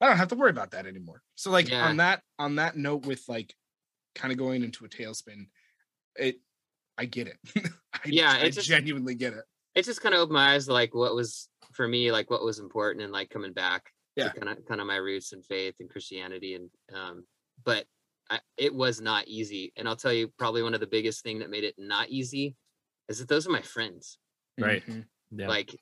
[0.00, 1.22] I don't have to worry about that anymore.
[1.34, 1.86] So like Yeah.
[1.88, 3.54] on that on that note with like
[4.14, 5.46] kind of going into a tailspin,
[6.16, 6.36] it
[6.98, 7.38] I get it.
[7.92, 9.44] I, Yeah, I just- genuinely get it.
[9.74, 12.42] it just kind of opened my eyes to like what was for me like what
[12.44, 14.30] was important and like coming back Yeah.
[14.30, 17.24] kind of kind of my roots and faith and christianity and um
[17.64, 17.86] but
[18.30, 19.72] I, it was not easy.
[19.76, 22.56] And I'll tell you, probably one of the biggest thing that made it not easy
[23.08, 24.18] is that those are my friends.
[24.58, 24.84] Right.
[24.86, 25.04] Mhm.
[25.30, 25.48] Yeah.
[25.48, 25.74] Like,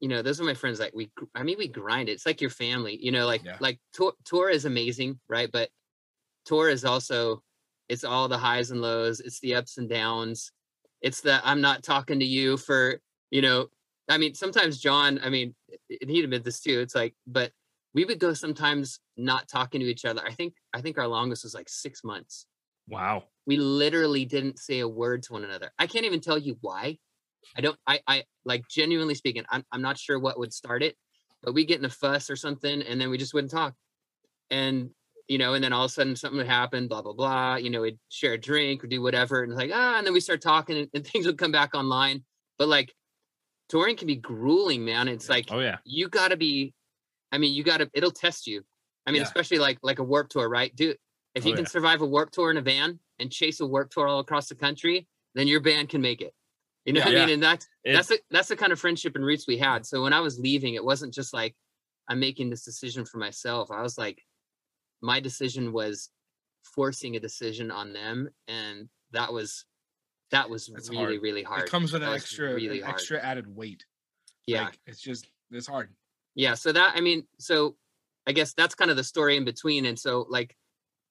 [0.00, 0.80] you know, those are my friends.
[0.80, 2.12] Like we, I mean, we grind it.
[2.12, 2.98] It's like your family.
[3.00, 3.58] You know, like Yeah.
[3.60, 5.50] like tour tour is amazing, right?
[5.52, 5.70] But
[6.44, 7.42] tour is also
[7.88, 9.20] it's all the highs and lows.
[9.20, 10.52] It's the ups and downs.
[11.02, 13.68] It's the I'm not talking to you for you know.
[14.08, 15.20] I mean, sometimes John.
[15.22, 15.54] I mean,
[16.00, 16.80] and he'd admit this too.
[16.80, 17.52] It's like, but
[17.94, 20.22] we would go sometimes not talking to each other.
[20.24, 22.46] I think I think our longest was like six months.
[22.88, 23.24] wow.
[23.46, 25.72] We literally didn't say a word to one another.
[25.78, 26.98] I can't even tell you why.
[27.56, 27.78] I don't.
[27.86, 29.44] I I like genuinely speaking.
[29.50, 30.96] I'm I'm not sure what would start it,
[31.42, 33.74] but we get in a fuss or something, and then we just wouldn't talk.
[34.50, 34.90] And
[35.26, 36.86] you know, and then all of a sudden something would happen.
[36.86, 37.56] Blah blah blah.
[37.56, 40.20] You know, we'd share a drink or do whatever, and like ah, and then we
[40.20, 42.24] start talking, and, and things would come back online.
[42.58, 42.92] But like,
[43.68, 45.08] touring can be grueling, man.
[45.08, 45.78] It's like Oh yeah.
[45.84, 46.74] you got to be
[47.32, 48.62] i mean you got to it'll test you.
[49.06, 49.26] I mean Yeah.
[49.28, 50.74] especially like like a warp tour right?
[50.74, 50.96] Dude
[51.34, 51.70] if Oh, you can yeah.
[51.70, 54.54] survive a warp tour in a van and chase a warp tour all across the
[54.54, 56.34] country then your band can make it.
[56.84, 57.34] You know what i mean?
[57.34, 59.86] And that's It- that's the that's the kind of friendship and roots we had.
[59.86, 61.54] So when i was leaving it wasn't just like
[62.08, 63.70] i'm making this decision for myself.
[63.70, 64.24] I was like
[65.02, 66.10] my decision was
[66.64, 69.64] forcing a decision on them and that was
[70.30, 71.22] that was That's really hard.
[71.22, 71.62] really hard.
[71.64, 73.84] It comes with That an extra, really an extra added weight.
[74.46, 74.64] yeah.
[74.66, 75.92] Like, it's just it's hard.
[76.34, 77.76] Yeah so that i mean so
[78.26, 80.56] i guess that's kind of the story in between and so like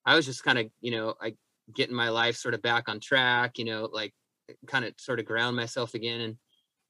[0.05, 1.33] i was just kind of you know i
[1.73, 4.13] getting my life sort of back on track you know like
[4.67, 6.37] kind of sort of ground myself again and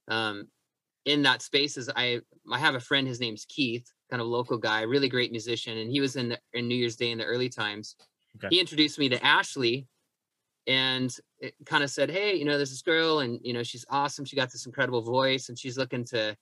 [0.07, 0.47] um
[1.05, 2.19] in that space is i
[2.51, 5.91] i have a friend his name's keith kind of local guy really great musician and
[5.91, 7.95] he was in the, in new year's day in the early times
[8.37, 8.55] Okay.
[8.55, 9.87] he introduced me to ashley
[10.67, 13.85] and it kind of said hey you know there's this girl and you know she's
[13.89, 16.35] awesome she got this incredible voice and she's looking to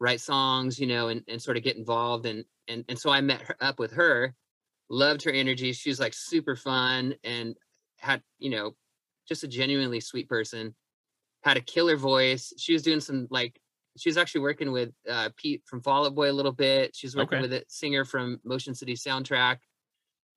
[0.00, 2.26] write songs, you know, and, and sort of get involved.
[2.26, 4.34] And, and, and so I met her up with her,
[4.90, 5.72] loved her energy.
[5.72, 7.56] She was like super fun and
[7.98, 8.74] had, you know,
[9.28, 10.74] just a genuinely sweet person,
[11.42, 12.52] had a killer voice.
[12.58, 13.58] She was doing some like,
[13.96, 16.96] she was actually working with uh, Pete from Fall Out Boy a little bit.
[16.96, 17.42] She's working Okay.
[17.42, 19.58] with a singer from Motion City soundtrack,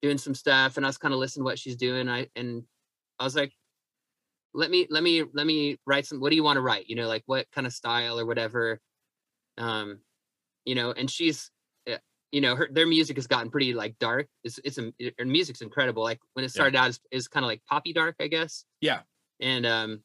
[0.03, 0.77] doing some stuff.
[0.77, 2.07] And I was kind of listening to what she's doing.
[2.07, 2.63] I, and
[3.17, 3.51] I was like,
[4.53, 6.87] let me, let me, let me write some, what do you want to write?
[6.87, 8.79] You know, like what kind of style or whatever
[9.57, 9.99] um
[10.65, 11.49] you know and she's
[11.89, 11.97] uh,
[12.31, 14.27] you know her their music has gotten pretty like dark.
[14.43, 16.03] It's it's a, her music's incredible.
[16.03, 18.65] Like when it started out is kind of like poppy dark i guess.
[18.81, 19.01] Yeah.
[19.39, 20.03] and um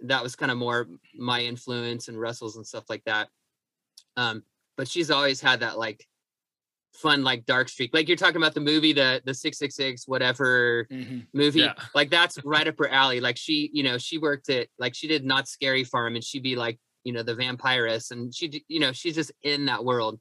[0.00, 3.28] that was kind of more my influence and russell's and stuff like that.
[4.16, 4.42] Um
[4.76, 6.06] but she's always had that like
[6.92, 7.92] fun like dark streak.
[7.94, 11.26] Like you're talking about the movie the the 666 whatever Mhm.
[11.32, 11.74] movie Yeah.
[11.94, 13.20] like that's right up her alley.
[13.20, 16.42] Like she you know she worked at like she did Knott's Scary Farm and she'd
[16.42, 20.20] be like you know the vampiress and she you know she's just in that world.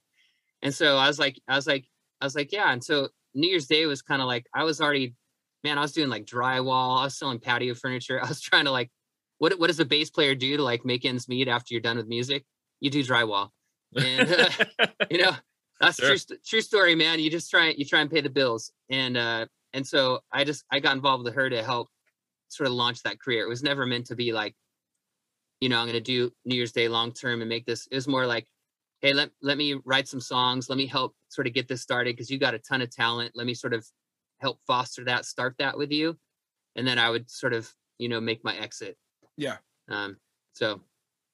[0.61, 1.85] And so i was like i was like
[2.21, 2.71] i was like yeah.
[2.71, 5.15] And so new year's day was kind of like i was already
[5.63, 8.71] man i was doing like drywall i was selling patio furniture i was trying to
[8.71, 8.91] like
[9.39, 11.97] what what does a bass player do to like make ends meet after you're done
[11.97, 12.45] with music?
[12.79, 13.49] You do drywall.
[13.95, 14.49] And uh,
[15.09, 15.33] you know
[15.79, 16.15] that's Sure.
[16.15, 17.19] true true story man.
[17.19, 18.71] You just try you try and pay the bills.
[18.89, 21.89] And uh and so i just i got involved with her to help
[22.49, 23.43] sort of launch that career.
[23.45, 24.55] It was never meant to be like
[25.63, 27.95] you know i'm going to do new year's day long term and make this it
[27.95, 28.45] was more like
[29.01, 32.11] hey let, let me write some songs let me help sort of get this started
[32.15, 33.85] because you got a ton of talent let me sort of
[34.39, 36.07] help foster that start that with you
[36.75, 37.63] and then i would sort of
[37.97, 38.97] you know make my exit
[39.37, 39.57] Yeah.
[39.89, 40.17] um
[40.53, 40.81] so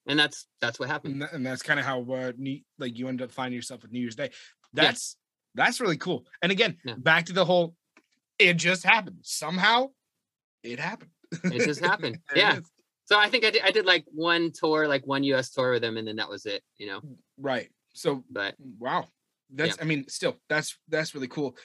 [0.06, 2.96] and that's that's what happened and, tha- and that's kind of how uh, New, like
[2.98, 4.30] you end up finding yourself with New Year's Day.
[4.72, 5.16] That's
[5.54, 6.24] that's really cool.
[6.42, 6.94] And again, Yeah.
[6.96, 7.74] back to the whole,
[8.38, 9.90] it just happened somehow.
[10.62, 11.10] It happened.
[11.44, 12.18] It just happened.
[12.34, 12.60] Yeah.
[13.10, 15.82] So I think I did, I did like one tour, like one US tour with
[15.82, 17.00] them, and then that was it, you know.
[17.38, 17.68] Right.
[17.92, 19.08] So But wow.
[19.52, 21.56] That's i mean still that's that's really cool.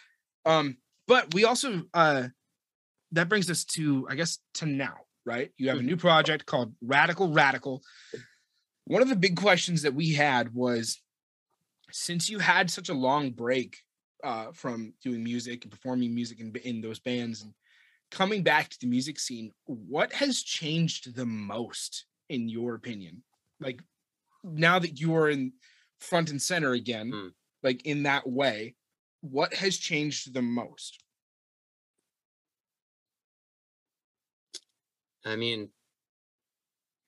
[0.43, 0.77] Um
[1.07, 2.29] but we also uh
[3.11, 5.51] that brings us to i guess to now right?
[5.57, 7.81] You have a new project called radical radical.
[8.85, 11.01] One of the big questions that we had was
[11.91, 13.77] since you had such a long break
[14.23, 17.53] uh from doing music and performing music in, in those bands and
[18.11, 23.23] coming back to the music scene what has changed the most in your opinion
[23.59, 23.81] like
[24.43, 25.51] now that you are in
[25.99, 27.29] front and center again Mm.
[27.63, 28.75] like in that way
[29.21, 31.03] what has changed the most
[35.25, 35.69] I mean,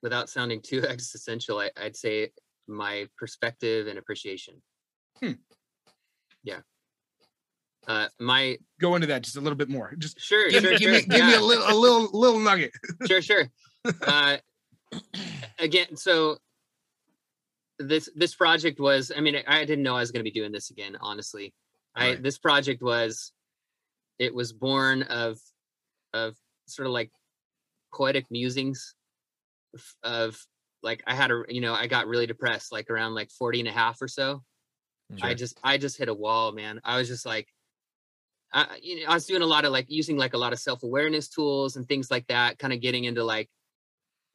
[0.01, 2.31] without sounding too existential, I, I'd say
[2.67, 4.61] my perspective and appreciation.
[5.21, 5.33] Hmm.
[6.43, 6.59] Yeah.
[7.87, 10.81] Uh, my go into that just a little bit more just sure, give, sure, give
[10.81, 12.71] sure, me give me a little a little little nugget
[13.07, 13.49] sure, sure.
[14.05, 14.37] Uh,
[15.59, 16.37] again, so
[17.79, 19.11] this this project was.
[19.15, 20.97] I mean, I didn't know I was going to be doing this again.
[20.99, 21.53] Honestly,
[21.95, 23.31] I this project was
[24.19, 25.39] it was born of
[26.13, 27.11] of sort of like
[27.93, 28.95] poetic musings
[29.73, 30.45] of, of
[30.83, 33.69] like I had a you know I got really depressed like around like 40 and
[33.69, 34.43] a half or so.
[35.21, 36.81] I just I just hit a wall, man.
[36.83, 37.47] I was just like
[38.53, 40.59] I you know I was doing a lot of like using like a lot of
[40.59, 43.49] self-awareness tools and things like that, kind of getting into like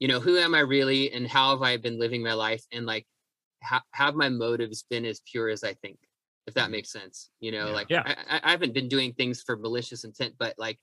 [0.00, 2.86] you know who am I really and how have I been living my life and
[2.86, 3.06] like
[3.62, 6.00] ha- have my motives been as pure as I think
[6.46, 7.72] if that makes sense you know Yeah.
[7.72, 8.04] like Yeah.
[8.04, 10.80] I, I I haven't been doing things for malicious intent but like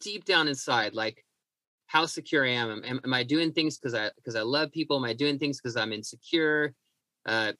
[0.00, 1.24] deep down inside like
[1.86, 4.96] how secure I am am, am I doing things because I because I love people
[4.98, 6.74] am I doing things because I'm insecure
[7.26, 7.54] uh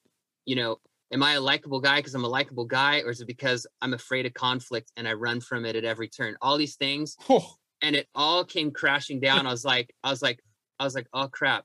[0.47, 0.81] you know
[1.13, 3.95] am I a likable guy because I'm a likable guy or is it because I'm
[3.95, 7.55] afraid of conflict and I run from it at every turn all these things Oh,
[7.83, 9.47] and it all came crashing down.
[9.47, 10.41] I was like, I was like,
[10.79, 11.65] I was like, oh crap.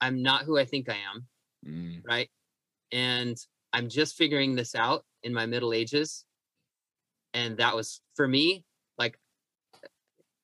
[0.00, 1.26] I'm not who I think I am,
[1.66, 2.30] mm, right?
[2.90, 3.36] And
[3.72, 6.24] I'm just figuring this out in my middle ages.
[7.34, 8.64] And that was for me,
[8.98, 9.18] like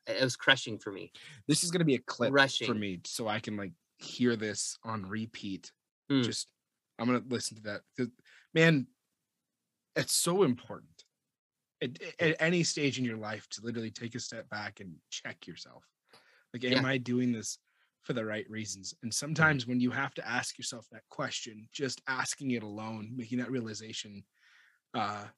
[0.06, 1.10] it was crushing for me.
[1.48, 2.32] this is gonna be a clip
[2.66, 5.72] for me, so I can like hear this on repeat.
[6.10, 6.22] Hmm.
[6.22, 6.48] Just
[6.98, 7.82] I'm gonna listen to that.
[7.96, 8.08] 'cause,
[8.54, 8.86] Man,
[9.94, 11.04] it's so important
[11.82, 15.46] at, at any stage in your life to literally take a step back and check
[15.46, 15.84] yourself.
[16.52, 17.58] Like, am I doing this
[18.02, 18.94] for the right reasons?
[19.02, 23.38] And sometimes when you have to ask yourself that question, just asking it alone, making
[23.38, 24.24] that realization,
[24.94, 25.28] uh,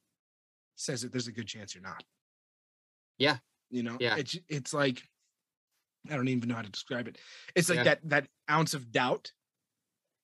[0.75, 2.03] says that there's a good chance you're not.
[3.17, 3.39] Yeah.
[3.69, 4.15] You know, Yeah.
[4.17, 5.03] it's it's like
[6.09, 7.19] I don't even know how to describe it.
[7.55, 7.83] It's like Yeah.
[7.83, 9.33] that that ounce of doubt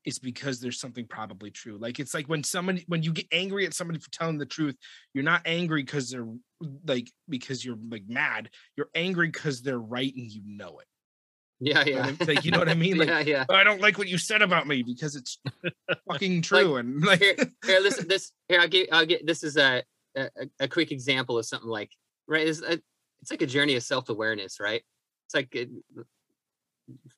[0.05, 1.77] is because there's something probably true.
[1.77, 4.75] Like it's like when someone when you get angry at somebody for telling the truth,
[5.13, 6.27] you're not angry because they're
[6.87, 8.49] like because you're like mad.
[8.77, 10.87] You're angry because they're right and you know it.
[11.59, 12.11] Yeah, yeah.
[12.27, 12.97] like, you know what I mean?
[12.97, 13.45] Like, yeah, yeah.
[13.49, 15.39] "Oh, I don't like what you said about me because it's
[16.09, 16.75] fucking true.
[16.75, 19.83] and like here, here, listen, this here, I'll get I'll get this is a
[20.15, 21.91] a, a quick example of something like
[22.27, 22.47] right.
[22.47, 22.79] It's, a,
[23.21, 24.83] it's like a journey of self-awareness, right?
[25.27, 25.55] It's like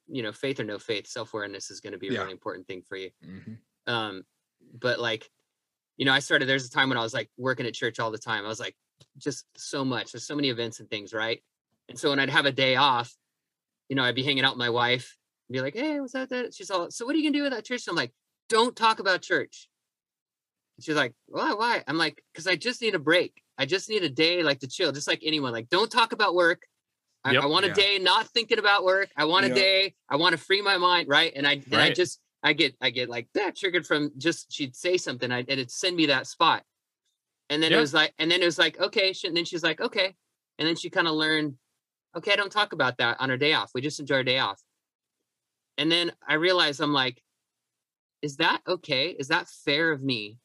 [0.08, 2.19] you know, faith or no faith, self-awareness is going to be a Yeah.
[2.19, 3.12] really important thing for you.
[3.25, 3.58] Mhm.
[3.88, 4.23] um
[4.73, 5.30] but like
[5.97, 8.12] you know i started there's a time when i was like working at church all
[8.12, 8.43] the time.
[8.43, 8.75] I was like
[9.17, 11.41] just so much there's so many events and things right?
[11.89, 13.15] And so when i'd have a day off
[13.89, 16.30] you know i'd be hanging out with my wife and be like hey what's that,
[16.30, 17.88] that she's all so what are you gonna do with that church?
[17.88, 18.13] I'm like
[18.49, 19.69] don't talk about church.
[20.77, 21.84] And she's like why why?
[21.88, 23.41] I'm like because i just need a break.
[23.58, 25.53] I just need a day like to chill just like anyone.
[25.53, 26.63] Like don't talk about work
[27.27, 27.43] I, Yep.
[27.43, 27.73] I want a Yeah.
[27.73, 29.09] day not thinking about work.
[29.17, 29.55] I want a Yeah.
[29.55, 29.95] day.
[30.07, 31.33] I want to free my mind, right?
[31.35, 34.75] And I and I just I get I get like that triggered from just she'd
[34.75, 36.63] say something I, and it'd send me that spot.
[37.49, 37.77] And then Yeah.
[37.77, 39.11] it was like, and then it was like, okay.
[39.13, 40.15] She, and then she's like, okay.
[40.57, 41.57] And then she kind of learned,
[42.15, 43.71] okay, I don't talk about that on her day off.
[43.73, 44.61] We just enjoy our day off.
[45.77, 47.21] And then I realized I'm like,
[48.21, 49.09] is that okay?
[49.09, 50.39] Is that fair of me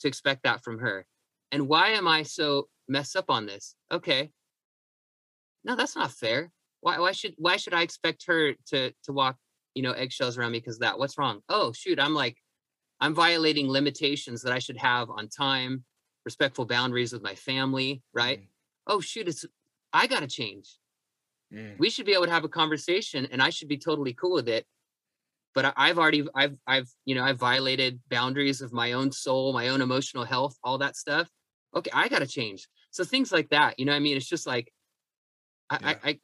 [0.00, 1.06] to expect that from her?
[1.52, 3.74] And why am I so messed up on this?
[3.90, 4.30] Okay.
[5.64, 6.52] No, that's not fair.
[6.80, 9.36] Why why should why should I expect her to to walk,
[9.74, 10.98] you know, eggshells around me because that?
[10.98, 11.42] What's wrong?
[11.48, 12.38] Oh shoot, I'm like
[13.00, 15.84] I'm violating limitations that I should have on time,
[16.24, 18.42] respectful boundaries with my family, right?
[18.86, 19.46] Oh shoot, it's
[19.92, 20.78] I gotta change.
[21.52, 21.76] Mm.
[21.78, 24.48] We should be able to have a conversation and I should be totally cool with
[24.48, 24.66] it.
[25.54, 29.52] But I- I've already I've I've you know I've violated boundaries of my own soul,
[29.52, 31.30] my own emotional health, all that stuff.
[31.74, 32.68] Okay, I gotta change.
[32.90, 34.16] So things like that, you know what I mean?
[34.16, 34.72] It's just like
[35.70, 35.94] I Yeah.
[36.04, 36.20] I,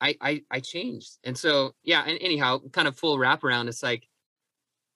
[0.00, 1.18] I I I changed.
[1.24, 4.08] And so yeah, and anyhow, kind of full wraparound, it's like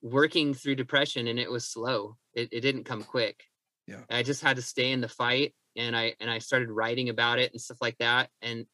[0.01, 2.17] working through depression and it was slow.
[2.33, 3.43] It it didn't come quick.
[3.87, 4.01] Yeah.
[4.09, 7.39] I just had to stay in the fight and I and I started writing about
[7.39, 8.29] it and stuff like that.
[8.41, 8.65] And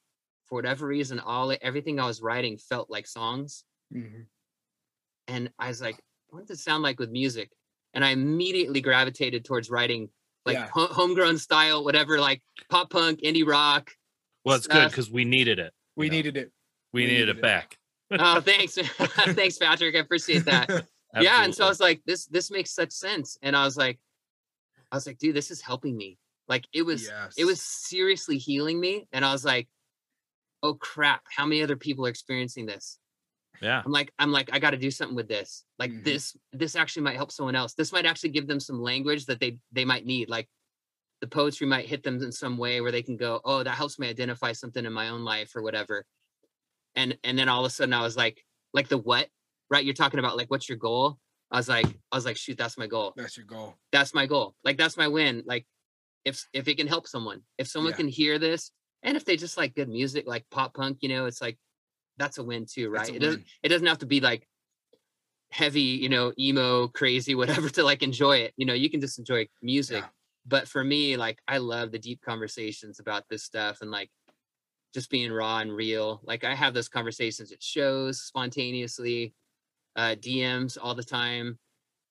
[0.45, 3.63] for whatever reason, all everything I was writing felt like songs.
[3.93, 4.25] Mhm.
[5.27, 7.51] And I was like, what does it sound like with music?
[7.93, 10.09] And I immediately gravitated towards writing
[10.45, 10.67] like Yeah.
[10.73, 13.91] ho- homegrown style, whatever, like pop punk, indie rock.
[14.45, 14.91] Well, it's good stuff.
[14.91, 15.73] because we needed it.
[15.95, 16.51] We know, needed it.
[16.91, 17.41] We we needed needed it it.
[17.41, 17.77] back.
[18.19, 18.75] Oh, thanks.
[19.33, 19.95] thanks, Patrick.
[19.95, 20.69] I appreciate that.
[21.21, 23.99] yeah and so i was like this this makes such sense and i was like
[24.91, 26.17] i was like dude this is helping me
[26.47, 29.67] like it was it was seriously healing me and i was like
[30.63, 32.97] oh crap how many other people are experiencing this
[33.61, 33.83] yeah.
[33.85, 36.03] i'm like i'm like i got to do something with this like Mhm.
[36.03, 39.39] this this actually might help someone else this might actually give them some language that
[39.39, 40.49] they they might need like
[41.23, 43.97] the poetry might hit them in some way where they can go oh that helps
[43.97, 46.05] me identify something in my own life or whatever.
[46.97, 48.43] And and then all of a sudden i was like
[48.73, 49.29] like the what
[49.69, 49.85] right?
[49.85, 51.17] You're talking about like what's your goal?
[51.49, 53.13] I was like i was like shoot that's my goal.
[53.15, 53.75] That's your goal.
[53.93, 54.53] that's my goal.
[54.65, 55.43] Like that's my win.
[55.45, 55.65] Like
[56.25, 57.97] if if it can help someone if someone Yeah.
[57.97, 58.71] can hear this
[59.01, 61.57] and if they just like good music like pop punk you know it's like
[62.17, 63.09] that's a win too right?
[63.15, 64.45] it doesn't it doesn't have to be like
[65.51, 68.53] heavy you know emo crazy whatever to like enjoy it.
[68.57, 70.03] You know you can just enjoy music
[70.45, 74.09] but for me, like I love the deep conversations about this stuff and like
[74.93, 76.21] just being raw and real.
[76.23, 79.33] Like I have those conversations at shows spontaneously,
[79.95, 81.57] uh, DMs all the time,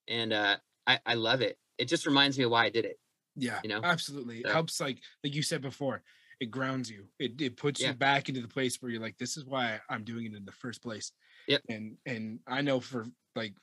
[0.07, 0.57] and uh,
[0.87, 1.57] I I love it.
[1.77, 2.97] It just reminds me of why I did it.
[3.35, 3.81] Yeah, you know?
[3.83, 4.39] absolutely.
[4.39, 6.03] It helps, like like you said before,
[6.39, 7.05] it grounds you.
[7.19, 7.89] It it puts Yeah.
[7.89, 10.45] you back into the place where you're like, this is why I'm doing it in
[10.45, 11.11] the first place.
[11.47, 11.61] Yep.
[11.69, 13.05] And and I know for
[13.35, 13.55] like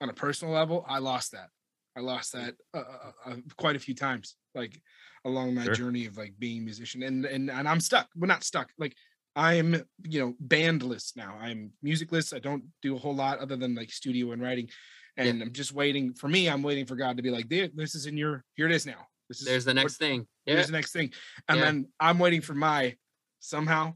[0.00, 1.50] on a personal level, I lost that.
[1.96, 2.44] I lost Mm.
[2.44, 4.80] that uh, uh, uh, quite a few times, like
[5.24, 5.74] along my Sure.
[5.74, 8.08] journey of like being a musician, and and and I'm stuck.
[8.14, 8.70] Well, not stuck.
[8.78, 8.94] Like
[9.34, 9.74] I'm,
[10.04, 11.36] you know, bandless now.
[11.40, 12.32] I'm musicless.
[12.32, 14.68] I don't do a whole lot other than like studio and writing,
[15.16, 16.14] and I'm just waiting.
[16.14, 18.44] For me, I'm waiting for God to be like, this is in your.
[18.54, 19.06] Here it is now.
[19.28, 20.26] This is There's the what- next thing.
[20.46, 21.12] Yeah, Here's the next thing,
[21.48, 21.64] and Yeah.
[21.64, 22.96] then I'm waiting for my.
[23.40, 23.94] Somehow,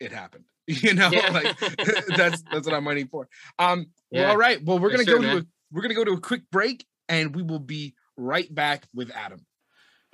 [0.00, 0.44] it happened.
[0.68, 1.30] You know, Yeah.
[1.30, 1.58] like
[2.16, 3.28] that's that's what I'm waiting for.
[3.58, 3.86] Um.
[4.10, 4.62] Well, all right.
[4.64, 6.84] Well, we're For gonna sure, go to a, we're gonna go to a quick break,
[7.12, 9.44] and we will be right back with Adam.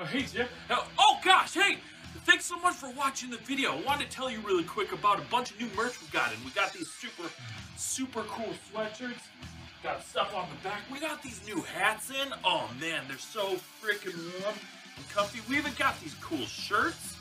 [0.00, 0.48] Oh, hey, Jeff.
[0.68, 1.78] Oh, oh, gosh, hey!
[2.24, 3.78] Thanks so much for watching the video.
[3.78, 6.32] I wanted to tell you really quick about a bunch of new merch we got
[6.32, 6.44] in.
[6.44, 7.22] We got these super,
[7.76, 9.22] super cool sweatshirts.
[9.84, 10.82] Got stuff on the back.
[10.92, 12.32] We got these new hats in.
[12.44, 14.56] Oh, man, they're so freaking warm
[14.96, 15.40] and comfy.
[15.48, 17.16] We even got these cool shirts.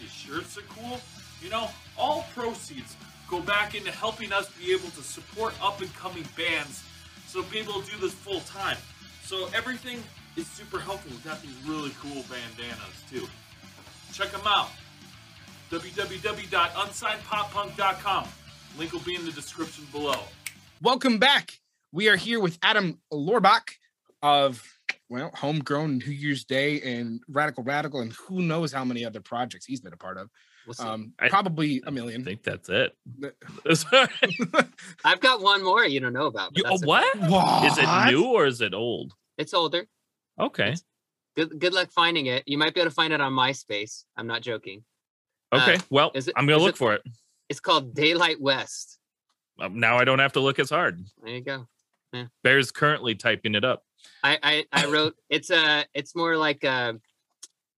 [0.00, 1.00] These shirts are cool.
[1.42, 1.68] You know,
[1.98, 2.96] all proceeds
[3.28, 6.84] go back into helping us be able to support up and coming bands
[7.26, 8.76] so be able to do this full time.
[9.26, 10.02] So everything
[10.36, 11.10] is super helpful.
[11.10, 13.26] We've got these really cool bandanas too.
[14.12, 14.68] Check them out.
[15.68, 18.28] www.unsignedpoppunk.com.
[18.78, 20.20] Link will be in the description below.
[20.80, 21.58] Welcome back.
[21.90, 23.70] We are here with Adam Lohrbach
[24.22, 24.62] of
[25.08, 29.66] well, Homegrown, New Year's Day, and Radical Radical, and who knows how many other projects
[29.66, 30.30] he's been a part of.
[30.66, 30.84] We'll see.
[30.84, 32.22] Um, I- probably a I million.
[32.22, 32.96] I think that's it.
[35.04, 36.56] I've got one more you don't know about.
[36.56, 36.86] You, oh, okay.
[36.86, 37.16] what?
[37.28, 37.64] What?
[37.64, 39.14] Is it new or is it old?
[39.38, 39.86] It's older.
[40.40, 40.74] Okay.
[41.36, 42.42] Good good luck finding it.
[42.46, 44.04] You might be able to find it on MySpace.
[44.16, 44.84] I'm not joking.
[45.52, 45.82] Uh, Okay.
[45.90, 47.02] well, is it- I'm gonna look it- for it.
[47.48, 48.98] It's called Daylight West.
[49.60, 51.00] Um, now I don't have to look as hard.
[51.22, 51.68] There you go.
[52.42, 53.84] Bear's currently typing it up.
[54.24, 56.98] I I, I wrote it's a it's more like a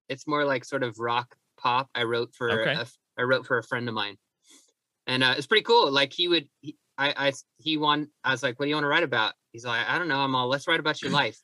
[0.07, 1.89] it's more like sort of rock pop.
[1.93, 2.73] I wrote for Okay.
[2.73, 2.85] a
[3.17, 4.17] I wrote for a friend of mine,
[5.07, 5.91] and uh, it's pretty cool.
[5.91, 8.85] Like he would he, I I he want I was like, what do you want
[8.85, 9.33] to write about?
[9.51, 10.19] He's like, I don't know.
[10.19, 11.39] I'm all let's write about your life.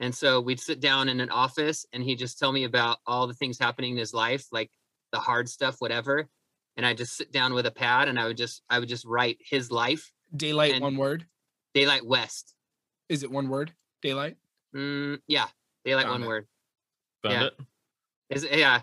[0.00, 3.26] And so we'd sit down in an office, and he'd just tell me about all
[3.26, 4.70] the things happening in his life, like
[5.10, 6.28] the hard stuff, whatever.
[6.76, 9.04] And I just sit down with a pad, and I would just I would just
[9.04, 10.12] write his life.
[10.36, 11.26] Daylight, one word.
[11.74, 12.54] Daylight West.
[13.08, 13.72] Is it one word?
[14.02, 14.36] Daylight.
[14.76, 15.46] Mm, yeah,
[15.84, 16.28] daylight Found one it.
[16.28, 16.46] word.
[17.24, 17.44] Found Yeah.
[17.46, 17.54] it.
[18.30, 18.82] Is yeah.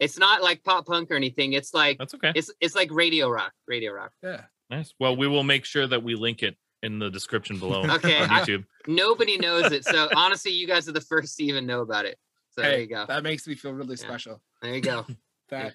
[0.00, 1.52] It's not like pop punk or anything.
[1.54, 2.32] It's like That's okay.
[2.34, 3.52] it's it's like radio rock.
[3.66, 4.12] Radio rock.
[4.22, 4.42] Yeah.
[4.70, 4.92] Nice.
[5.00, 8.30] Well, we will make sure that we link it in the description below Okay, on
[8.30, 8.64] I- YouTube.
[8.86, 9.84] Nobody knows it.
[9.84, 12.18] So honestly, you guys are the first to even know about it.
[12.50, 13.04] So there you go.
[13.06, 14.06] That makes me feel really Yeah.
[14.06, 14.42] special.
[14.62, 15.06] There you go.
[15.48, 15.74] That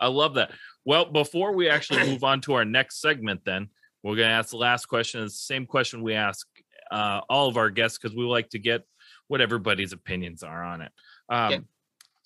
[0.00, 0.52] I love that.
[0.84, 3.68] Well, before we actually move on to our next segment, then
[4.02, 5.22] we're going to ask the last question.
[5.24, 6.46] It's the same question we ask
[6.90, 8.82] uh, all of our guests because we like to get
[9.28, 10.92] what everybody's opinions are on it.
[11.28, 11.60] Um, Okay.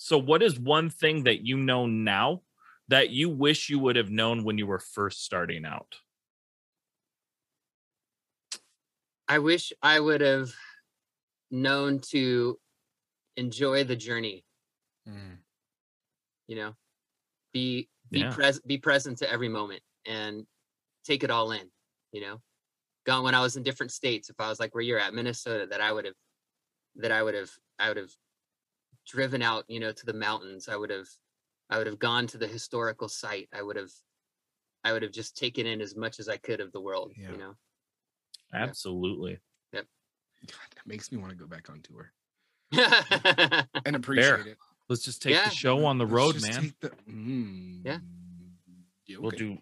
[0.04, 2.42] So, what is one thing that you know now
[2.88, 5.96] that you wish you would have known when you were first starting out?
[9.26, 10.50] I wish I would have
[11.50, 12.60] known to
[13.38, 14.44] enjoy the journey.
[15.08, 15.38] Mm.
[16.48, 16.76] You know,
[17.54, 18.34] be be Yeah.
[18.34, 20.46] present, be present to every moment, and
[21.04, 21.70] take it all in.
[22.12, 22.42] You know,
[23.06, 24.28] gone when I was in different states.
[24.28, 26.14] If I was like where you're at, Minnesota, that I would have,
[26.96, 28.14] that I would have, I would have
[29.06, 29.64] driven out.
[29.68, 30.68] You know, to the mountains.
[30.68, 31.08] I would have,
[31.70, 33.48] I would have gone to the historical site.
[33.52, 33.90] I would have,
[34.84, 37.12] I would have just taken in as much as I could of the world.
[37.16, 37.30] Yeah.
[37.32, 37.54] You know.
[38.52, 39.38] Absolutely.
[39.72, 39.86] God,
[40.74, 42.12] that makes me want to go back on tour
[43.86, 44.58] and appreciate it.
[44.90, 45.44] Let's just take Yeah.
[45.48, 46.74] the show on the Let's road, man.
[46.80, 47.80] the- Mm.
[47.82, 47.98] Yeah.
[49.06, 49.56] Yeah, We'll do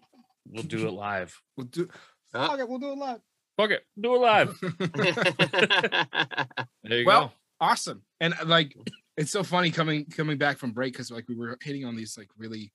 [0.45, 1.41] we'll do it live.
[1.55, 1.87] We'll do.
[2.33, 2.47] Oh.
[2.47, 3.21] Fuck it, we'll do it live.
[3.55, 4.59] Fuck it, do it live.
[6.83, 7.31] There you Well, go.
[7.61, 8.75] awesome and uh, like
[9.17, 12.17] it's so funny coming coming back from break because like we were hitting on these
[12.17, 12.71] like really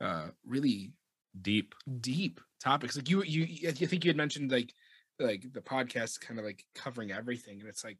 [0.00, 0.92] uh really
[1.42, 1.74] Deep.
[2.00, 4.74] deep topics like you you i think you had mentioned like
[5.20, 7.98] like the podcast kind of like covering everything and it's like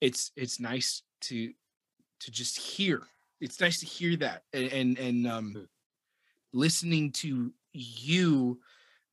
[0.00, 1.52] it's it's nice to
[2.20, 3.02] to just hear.
[3.40, 5.66] It's nice to hear that and and, and um Mm.
[6.52, 8.60] listening to you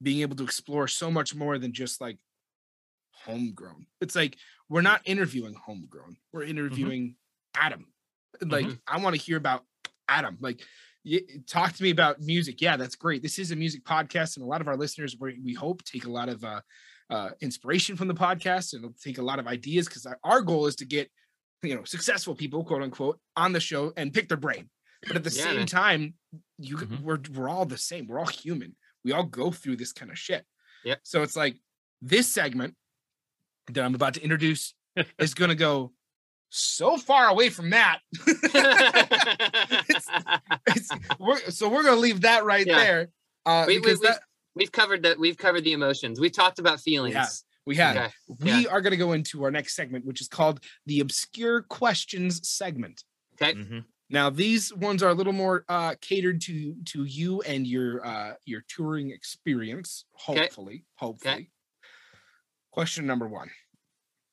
[0.01, 2.17] being able to explore so much more than just like
[3.11, 3.87] homegrown.
[4.01, 4.37] It's like
[4.69, 6.17] we're not interviewing homegrown.
[6.31, 7.15] We're interviewing
[7.57, 7.85] adam.
[8.41, 9.63] Like i want to hear about
[10.07, 10.61] adam like
[11.47, 12.61] talk to me about music.
[12.61, 13.23] Yeah that's great.
[13.23, 16.05] This is a music podcast and a lot of our listeners we, we hope take
[16.05, 16.61] a lot of uh,
[17.09, 20.75] uh, inspiration from the podcast and take a lot of ideas because our, goal is
[20.75, 21.09] to get
[21.63, 24.69] you know successful people quote unquote on the show and pick their brain.
[25.07, 25.65] But at the Yeah, same man.
[25.67, 26.13] time
[26.57, 27.01] you Mhm.
[27.01, 28.07] we're we're all the same.
[28.07, 28.75] We're all human.
[29.03, 30.45] We all go through this kind of shit.
[30.83, 30.95] Yeah.
[31.03, 31.55] so it's like
[32.01, 32.75] this segment
[33.73, 34.73] that i'm about to introduce
[35.19, 35.91] is going to go
[36.49, 37.99] so far away from that
[40.67, 40.89] It's-
[41.19, 42.77] we're, so we're going to leave that right Yeah.
[42.77, 43.09] there
[43.45, 44.21] uh We- we- because we- that
[44.55, 46.19] we've covered the we've covered the emotions.
[46.19, 47.43] We've talked about feelings.
[47.65, 48.11] we have Okay.
[48.39, 52.47] we are going to go into our next segment which is called the obscure questions
[52.47, 53.03] segment
[53.39, 53.53] Okay.
[53.53, 53.85] Mhm.
[54.09, 58.33] Now these ones are a little more uh, catered to to you and your uh,
[58.45, 60.05] your touring experience.
[60.29, 60.39] Okay.
[60.39, 61.51] Hopefully, hopefully.
[62.71, 63.49] Question number one: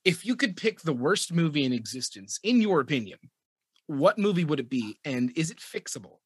[0.05, 3.17] If you could pick the worst movie in existence, in your opinion,
[3.87, 6.19] what movie would it be, and is it fixable?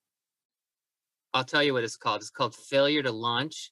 [1.34, 2.22] I'll tell you what it's called.
[2.22, 3.72] It's called failure to launch,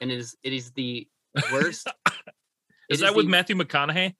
[0.00, 1.08] and it is it is the
[1.52, 1.88] worst.
[2.90, 4.14] is that with the- Matthew McConaughey?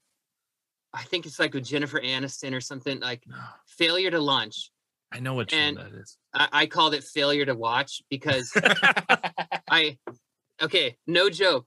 [0.94, 3.22] I think it's like with Jennifer Aniston or something like
[3.66, 4.70] failure to launch.
[5.12, 6.16] I know what And- that is.
[6.34, 8.50] I, I called it failure to watch because
[9.70, 9.98] I
[10.62, 11.66] okay, no joke.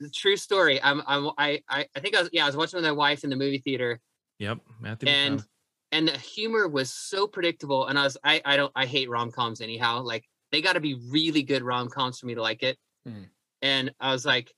[0.00, 0.82] The true story.
[0.82, 3.22] I'm I'm I I I think I was yeah, I was watching with my wife
[3.24, 4.00] in the movie theater
[4.38, 5.46] Yep, Matthew and McConaughey.
[5.92, 9.60] and the humor was so predictable and I was I I don't I hate rom-coms
[9.60, 10.00] anyhow.
[10.02, 12.78] Like they got to be really good rom-coms for me to like it.
[13.06, 13.28] Mhm.
[13.62, 14.52] And I was like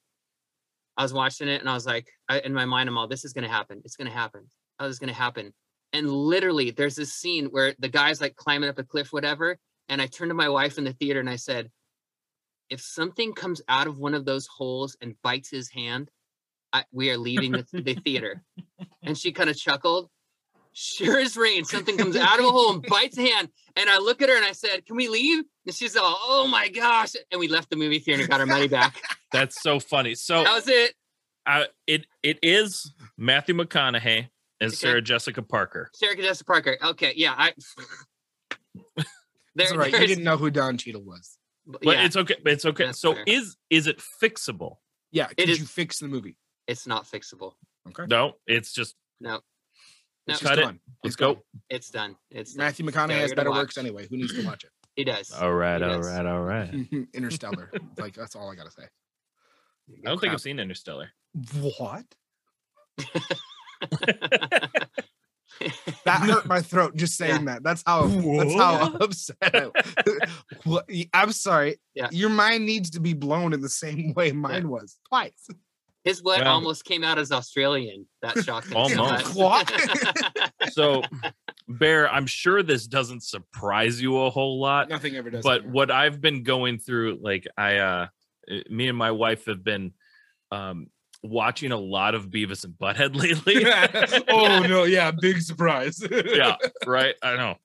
[0.96, 3.24] I was watching it and I was like I, in my mind I'm all this
[3.24, 3.80] is going to happen.
[3.84, 4.48] It's going to happen.
[4.78, 5.52] Oh, this is going to happen.
[5.92, 10.00] And literally there's this scene where the guy's like climbing up a cliff whatever and
[10.00, 11.70] I turned to my wife in the theater and I said
[12.72, 16.10] if something comes out of one of those holes and bites his hand,
[16.72, 18.42] I, we are leaving the, the theater.
[19.02, 20.08] And she kind of chuckled.
[20.72, 23.50] Sure as rain, something comes out of a hole and bites a hand.
[23.76, 25.44] And I look at her and I said, Can we leave?
[25.66, 27.12] And she's all, Oh my gosh.
[27.30, 28.96] And we left the movie theater and got our money back.
[29.32, 30.14] That's so funny.
[30.14, 30.94] So That was it.
[31.44, 34.28] uh, it it is Matthew McConaughey
[34.62, 34.74] and Okay.
[34.76, 35.90] Sarah Jessica Parker.
[35.94, 36.78] Sarah Jessica Parker.
[36.82, 37.12] Okay.
[37.16, 37.34] Yeah.
[37.36, 37.52] I.
[39.54, 39.92] That's all right.
[39.92, 41.36] You didn't know who Don Cheadle was.
[41.66, 42.36] But yeah, it's okay.
[42.46, 42.86] It's okay.
[42.86, 43.24] That's so fair.
[43.26, 44.76] is is it fixable?
[45.12, 45.26] Yeah.
[45.28, 46.36] Could is- you fix the movie?
[46.68, 47.52] it's not fixable.
[47.88, 48.04] Okay.
[48.08, 49.40] No, it's just No,
[50.28, 50.62] It's Cut just it.
[50.62, 50.80] gone.
[51.02, 51.34] let's It's gone.
[51.34, 51.42] go.
[51.70, 52.16] it's done.
[52.30, 52.64] It's done.
[52.66, 53.58] Matthew McConaughey has better watch.
[53.58, 54.06] works anyway.
[54.08, 54.70] Who needs to watch it?
[54.94, 55.30] He does.
[55.32, 56.06] All right, He all does.
[56.08, 56.72] right, all right.
[57.14, 57.70] Interstellar.
[57.98, 58.84] like that's all I gotta say.
[58.84, 61.10] I don't think I've seen Interstellar.
[61.78, 62.04] What?
[66.04, 67.62] That hurt my throat just saying that.
[67.62, 69.02] That's how that's how What?
[69.02, 69.70] upset I
[70.64, 71.76] What- I'm sorry.
[71.94, 72.08] Yeah.
[72.10, 75.48] Your mind needs to be blown in the same way mine was twice.
[76.04, 78.06] His what Well- almost came out as Australian.
[78.22, 78.72] That shocked me.
[78.72, 79.36] so Almost.
[79.36, 79.36] much.
[79.36, 79.72] What?
[80.72, 81.02] So,
[81.68, 85.42] Bear, I'm sure this doesn't surprise you a whole lot, Nothing ever does.
[85.44, 88.06] but what I've been going through, like I, uh,
[88.50, 89.92] uh, me and my wife have been
[90.50, 90.88] um,
[91.22, 93.64] watching a lot of Beavis and Butthead lately.
[94.28, 96.02] oh no, yeah, big surprise.
[96.10, 96.56] yeah,
[96.86, 97.14] right.
[97.22, 97.56] I know.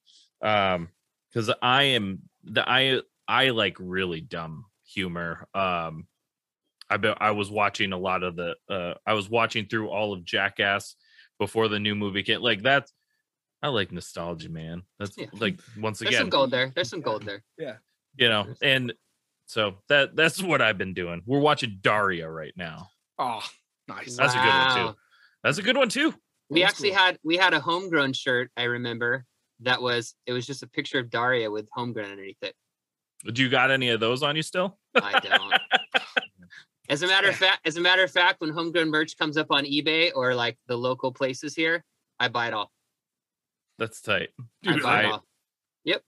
[0.48, 0.90] Um,
[1.34, 5.48] because I am the I I like really dumb humor.
[5.54, 6.08] Um,
[6.90, 10.14] I be, I was watching a lot of the uh I was watching through all
[10.14, 10.96] of Jackass
[11.40, 12.42] before the new movie came.
[12.42, 12.92] Like that's
[13.62, 14.84] I like nostalgia, man.
[15.00, 15.26] That's Yeah.
[15.34, 16.12] like once again.
[16.12, 16.72] There's some gold there.
[16.74, 17.44] There's some gold there.
[17.58, 17.78] Yeah.
[18.16, 18.94] You know, and
[19.48, 21.22] so that that's what I've been doing.
[21.26, 22.90] We're watching Daria right now.
[23.20, 23.42] Oh,
[23.88, 24.16] nice.
[24.16, 24.86] That's a good one too.
[24.86, 24.96] Wow.
[25.44, 26.14] That's a good one too.
[26.50, 27.00] We Old actually school.
[27.04, 28.52] had we had a homegrown shirt.
[28.56, 29.26] I remember
[29.62, 32.56] that was it was just a picture of Daria with homegrown underneath it.
[33.34, 34.78] Do you got any of those on you still?
[34.96, 35.54] I don't.
[36.90, 39.48] As a matter of fact, as a matter of fact, when homegrown merch comes up
[39.50, 41.84] on eBay or like the local places here,
[42.18, 42.72] I buy it all.
[43.78, 44.30] That's tight.
[44.66, 45.26] I Dude, buy it all.
[45.84, 46.02] Yep.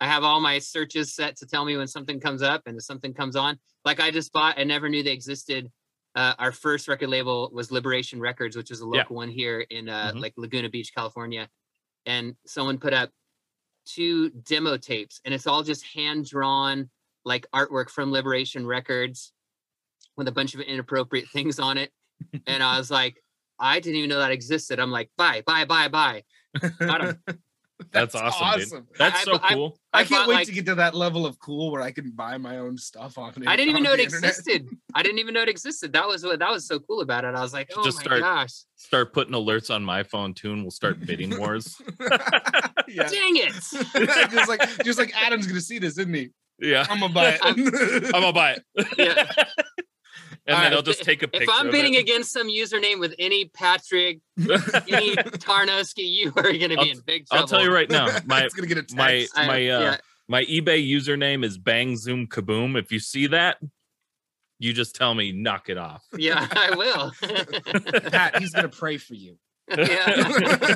[0.00, 2.82] I have all my searches set to tell me when something comes up and if
[2.84, 3.58] something comes on.
[3.84, 5.70] Like I just bought, I never knew they existed.
[6.14, 8.90] Uh, our first record label was Liberation Records, which is a Yeah.
[9.02, 10.20] local one here in uh, Mhm.
[10.20, 11.48] like Laguna Beach, California.
[12.06, 13.10] And someone put up
[13.84, 16.90] two demo tapes, and it's all just hand drawn
[17.24, 19.32] like artwork from Liberation Records
[20.16, 21.92] with a bunch of inappropriate things on it.
[22.46, 23.22] and I was like,
[23.58, 24.78] I didn't even know that existed.
[24.80, 26.24] I'm like, Bye, bye, bye.
[26.80, 27.22] Got 'em.
[27.92, 28.86] That's awesome, dude.
[28.98, 29.78] That's I- so I- cool.
[29.92, 31.90] I, I can't bought, wait like- to get to that level of cool where I
[31.90, 33.48] can buy my own stuff on it.
[33.48, 34.30] I didn't even know it internet.
[34.30, 34.68] existed.
[34.94, 35.92] I didn't even know it existed.
[35.92, 37.34] That was what that was so cool about it.
[37.34, 40.52] I was like, oh just my start- gosh, start putting alerts on my phone too,
[40.52, 41.76] and we'll start bidding wars.
[42.88, 43.08] yeah.
[43.08, 43.52] dang it!
[44.30, 46.30] just like just like Adam's gonna see this, isn't he?
[46.60, 47.40] yeah, I'm gonna buy it.
[47.42, 48.86] I'm gonna buy it.
[48.98, 49.44] Yeah.
[50.46, 50.72] And then right.
[50.72, 51.44] I'll just take a picture.
[51.44, 51.98] If I'm of bidding it.
[52.00, 54.48] against some username with any Patrick, any
[55.16, 57.42] Tarnowski, you are going to I'll- be in big trouble.
[57.42, 58.96] I'll tell you right now, my it's gonna get a text.
[58.96, 59.96] my I- my uh yeah,
[60.28, 62.78] my eBay username is bang zoom kaboom.
[62.78, 63.58] If you see that,
[64.58, 66.04] you just tell me knock it off.
[66.16, 67.12] yeah, I will.
[68.10, 69.38] Pat, he's gonna pray for you.
[69.76, 70.74] yeah.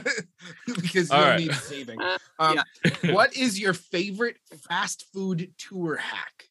[0.67, 1.41] because All you'll right.
[1.41, 2.01] need saving.
[2.01, 2.61] Uh, Um,
[3.12, 4.37] what is your favorite
[4.69, 6.45] fast food tour hack?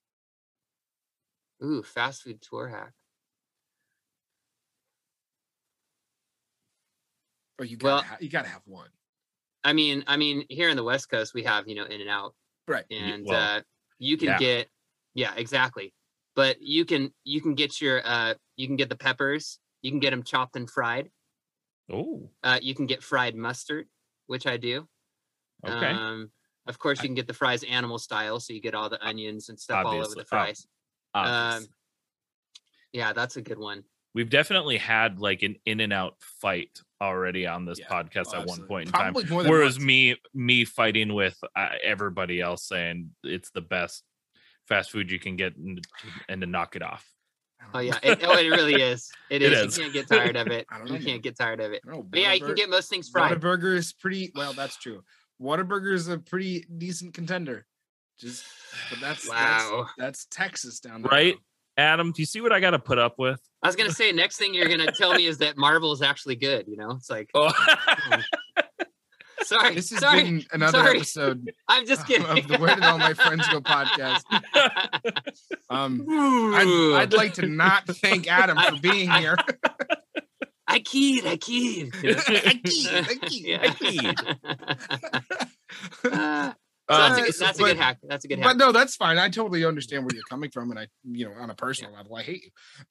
[1.64, 2.92] Ooh, fast food tour hack.
[7.64, 8.90] Or you gotta Well- ha- you gotta have one.
[9.64, 12.10] I mean, I mean, here in the West Coast, we have you know In and
[12.10, 12.36] Out,
[12.68, 12.84] Right.
[12.92, 13.62] and well, uh,
[13.98, 14.38] you can yeah.
[14.38, 14.70] get,
[15.14, 15.94] yeah, exactly.
[16.36, 20.02] But you can you can get your uh you can get the peppers, you can
[20.02, 21.10] get them chopped and fried.
[21.90, 23.88] Oh, Uh, you can get fried mustard,
[24.28, 24.90] which I do.
[25.66, 25.92] okay.
[25.92, 26.32] Um,
[26.68, 29.48] of course, you can get the fries animal style, so you get all the onions
[29.48, 30.68] and stuff all over the Oh, fries.
[31.14, 31.68] Um,
[32.92, 33.86] yeah, that's a good one.
[34.14, 38.42] We've definitely had like an in and out fight already on this Yeah, podcast oh,
[38.42, 39.14] at one point in time.
[39.14, 39.86] Probably more than Whereas once.
[39.86, 44.04] me me fighting with uh, everybody else saying it's the best
[44.68, 45.86] fast food you can get and,
[46.30, 47.06] and to knock it off.
[47.74, 49.10] Oh yeah, it, oh, it really is.
[49.30, 49.60] It It is.
[49.68, 49.78] is.
[49.78, 50.66] You can't get tired of it.
[50.70, 51.08] I don't You know, man.
[51.08, 51.82] can't get tired of it.
[51.88, 53.40] I know, But yeah, you can get most things fried.
[53.40, 54.54] Whataburger is pretty well.
[54.54, 55.02] That's true.
[55.42, 57.66] Whataburger is a pretty decent contender.
[58.20, 58.46] Just,
[58.90, 59.88] but that's Wow.
[59.98, 61.10] that's, that's Texas down there.
[61.12, 61.36] Right?
[61.78, 63.40] Adam, do you see what I got to put up with?
[63.64, 66.36] I was gonna say next thing you're gonna tell me is that Marvel is actually
[66.36, 66.68] good.
[66.68, 67.52] You know, it's like Oh,
[69.44, 70.98] sorry, This has sorry, been another sorry.
[70.98, 72.26] episode I'm just kidding.
[72.28, 74.24] of the Where Did All My Friends Go podcast.
[75.70, 79.36] Um, I'd, I'd like to not thank Adam for being here.
[80.68, 81.94] I keyed, I keyed.
[81.96, 83.60] I keyed, I keyed.
[83.60, 83.70] I
[86.04, 86.56] keyed.
[86.90, 87.98] Uh, so that's, a good, so- that's a good hack.
[88.04, 88.58] That's a good But hack.
[88.58, 89.18] no, that's fine.
[89.18, 92.16] I totally understand where you're coming from, and I, you know, on a personal level,
[92.16, 92.50] I hate you.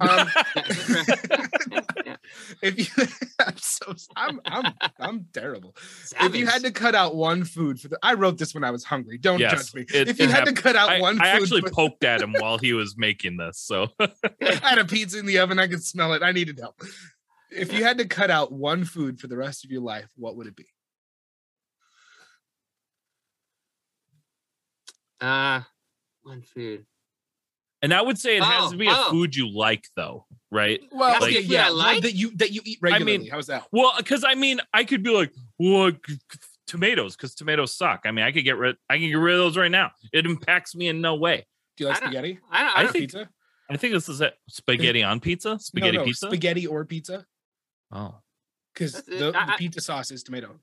[0.08, 0.28] Um,
[2.62, 3.04] if you,
[3.46, 5.76] I'm so, I'm, I'm, I'm terrible.
[6.20, 8.70] If you had to cut out one food for the, I wrote this when I
[8.70, 9.18] was hungry.
[9.18, 9.82] Don't Yes, judge me.
[9.92, 12.04] it- if you it had to cut out I, one I food, actually for- poked
[12.04, 13.58] at him while he was making this.
[13.58, 14.08] So I
[14.62, 15.58] had a pizza in the oven.
[15.58, 16.22] I could smell it.
[16.22, 16.80] I needed help.
[17.50, 20.36] If you had to cut out one food for the rest of your life, what
[20.36, 20.64] would it be?
[25.22, 25.60] Uh,
[26.22, 26.84] one food.
[27.82, 29.10] and I would say it has Oh, to be a oh.
[29.10, 30.80] food you like though, right?
[30.92, 32.02] Well, That's the okay, yeah, like?
[32.02, 33.28] that you that you eat I mean- regularly.
[33.28, 33.64] How's that?
[33.72, 36.18] Well, because I mean, I could be like, well, g- g-
[36.66, 38.02] tomatoes, because tomatoes suck.
[38.04, 39.90] I mean, I could get rid, I can get rid of those right now.
[40.12, 41.46] It impacts me in no way.
[41.76, 42.38] Do you like I don't- spaghetti?
[42.50, 42.76] I don't.
[42.76, 43.28] I I don't think- pizza?
[43.70, 44.34] I think this is it.
[44.50, 46.26] Spaghetti on pizza, spaghetti no, no, pizza.
[46.26, 47.24] spaghetti or pizza?
[47.90, 48.16] oh,
[48.74, 50.60] Because the, the I- I- pizza sauce is tomato.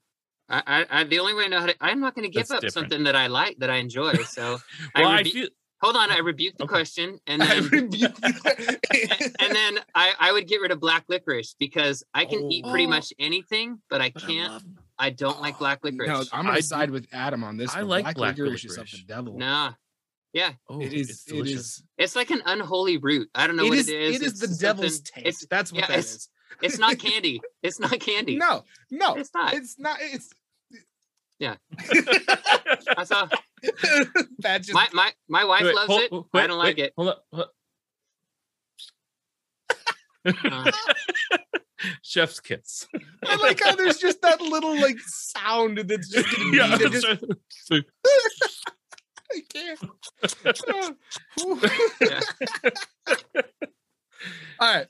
[0.49, 2.41] I, I, I, the only way I know how to, I'm not going to give
[2.47, 2.89] That's up different.
[2.91, 4.13] something that I like, that I enjoy.
[4.23, 4.57] So,
[4.95, 5.47] well, I, rebu- feel
[5.81, 6.71] hold on, I oh, rebuke the Okay.
[6.71, 11.55] question, and I then, rebuke and then I, I would get rid of black licorice
[11.59, 12.89] because I can eat pretty Oh.
[12.89, 14.51] much anything, but I can't.
[14.53, 14.63] love-
[15.01, 16.07] I don't like oh, black licorice.
[16.09, 17.73] No, I'm gonna I do- side with Adam on this.
[17.73, 18.03] I one.
[18.03, 19.37] like black licorice is the devil.
[19.37, 19.73] Nah,
[20.33, 21.09] yeah, oh, it is.
[21.09, 21.55] it's delicious.
[21.59, 21.83] is.
[21.97, 23.29] it's like an unholy root.
[23.33, 23.87] I don't know It what is.
[23.87, 24.15] it is.
[24.17, 25.25] It is It's the just devil's taste.
[25.25, 26.29] It's, That's what yeah, that it's- is.
[26.61, 27.39] it's not candy.
[27.63, 28.35] It's not candy.
[28.35, 29.53] No, no, it's not.
[29.53, 29.97] it's not.
[30.01, 30.29] It's.
[31.39, 31.55] Yeah.
[32.95, 33.29] That's all.
[34.39, 34.73] that just.
[34.73, 36.11] My my my wife Wait, loves hold- it.
[36.11, 36.93] wait, I don't like wait, it.
[36.97, 37.25] Hold up.
[37.31, 37.53] hold up.
[40.25, 40.71] Uh,
[42.03, 42.87] Chef's kiss.
[43.25, 47.07] I like how there's just that little like sound that's just gonna yeah, that's just,
[47.71, 47.83] right.
[49.31, 49.79] I can't.
[52.01, 52.19] Yeah.
[54.59, 54.87] All right.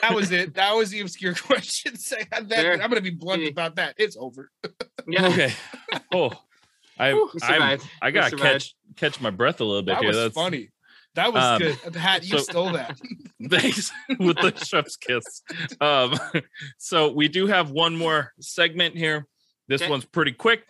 [0.00, 0.54] That was it.
[0.54, 1.96] That was the obscure question.
[1.96, 3.48] Say that, I'm gonna be blunt Yeah.
[3.48, 3.94] about that.
[3.98, 4.50] It's over.
[5.06, 5.26] yeah.
[5.28, 5.52] okay.
[6.12, 6.30] Oh,
[6.98, 7.80] I We I'm.
[8.00, 10.08] I gotta catch catch my breath a little bit That here.
[10.08, 10.70] was That's funny.
[11.14, 11.96] That was Um, good.
[11.96, 12.98] Hat, you so- stole that.
[13.50, 15.42] thanks with the chef's kiss.
[15.80, 16.18] Um,
[16.78, 19.26] so we do have one more segment here.
[19.68, 19.90] This Okay.
[19.90, 20.64] one's pretty quick.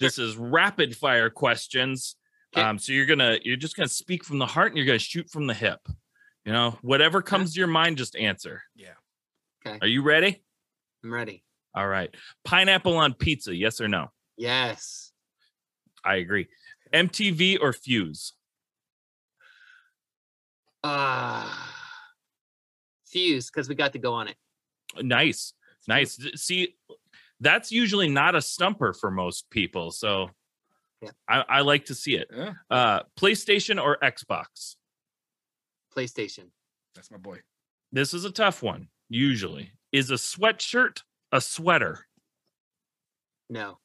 [0.00, 2.16] This is rapid fire questions.
[2.56, 2.66] Okay.
[2.66, 5.28] Um, so you're gonna you're just gonna speak from the heart and you're gonna shoot
[5.30, 5.80] from the hip.
[6.44, 8.62] You know, whatever comes to your mind, just answer.
[8.74, 8.94] Yeah.
[9.64, 9.78] Okay.
[9.80, 10.42] Are you ready?
[11.04, 11.44] I'm ready.
[11.74, 12.14] All right.
[12.44, 14.08] Pineapple on pizza, yes or no?
[14.36, 15.12] Yes.
[16.04, 16.48] I agree.
[16.92, 18.32] MTV or Fuse?
[20.84, 21.70] Ah.
[23.06, 24.36] Fuse, because we got to go on it.
[25.00, 25.54] Nice.
[25.86, 26.18] Nice.
[26.34, 26.76] See,
[27.40, 29.90] that's usually not a stumper for most people.
[29.90, 30.30] So
[31.00, 31.10] Yeah.
[31.28, 32.28] I, I like to see it.
[32.34, 34.76] Yeah, Uh PlayStation or Xbox?
[35.96, 36.50] PlayStation.
[36.94, 37.40] that's my boy.
[37.92, 39.70] This is a tough one, usually.
[39.92, 42.06] Is a sweatshirt a sweater?
[43.50, 43.78] No.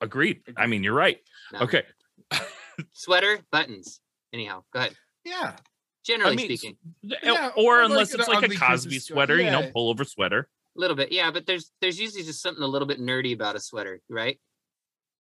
[0.00, 0.42] Agreed.
[0.56, 1.18] I mean, you're right.
[1.52, 1.60] no.
[1.60, 1.82] Okay.
[2.92, 4.00] Sweater, buttons.
[4.32, 4.96] Anyhow, go ahead.
[5.24, 5.56] Yeah.
[6.04, 9.34] Generally mean, speaking, Yeah, or or unless like it's like a ugly Cosby sweater.
[9.34, 9.70] sweater, you know, Yeah.
[9.72, 10.48] pullover sweater.
[10.76, 11.10] a little bit.
[11.12, 14.38] Yeah, but there's there's usually just something a little bit nerdy about a sweater, right?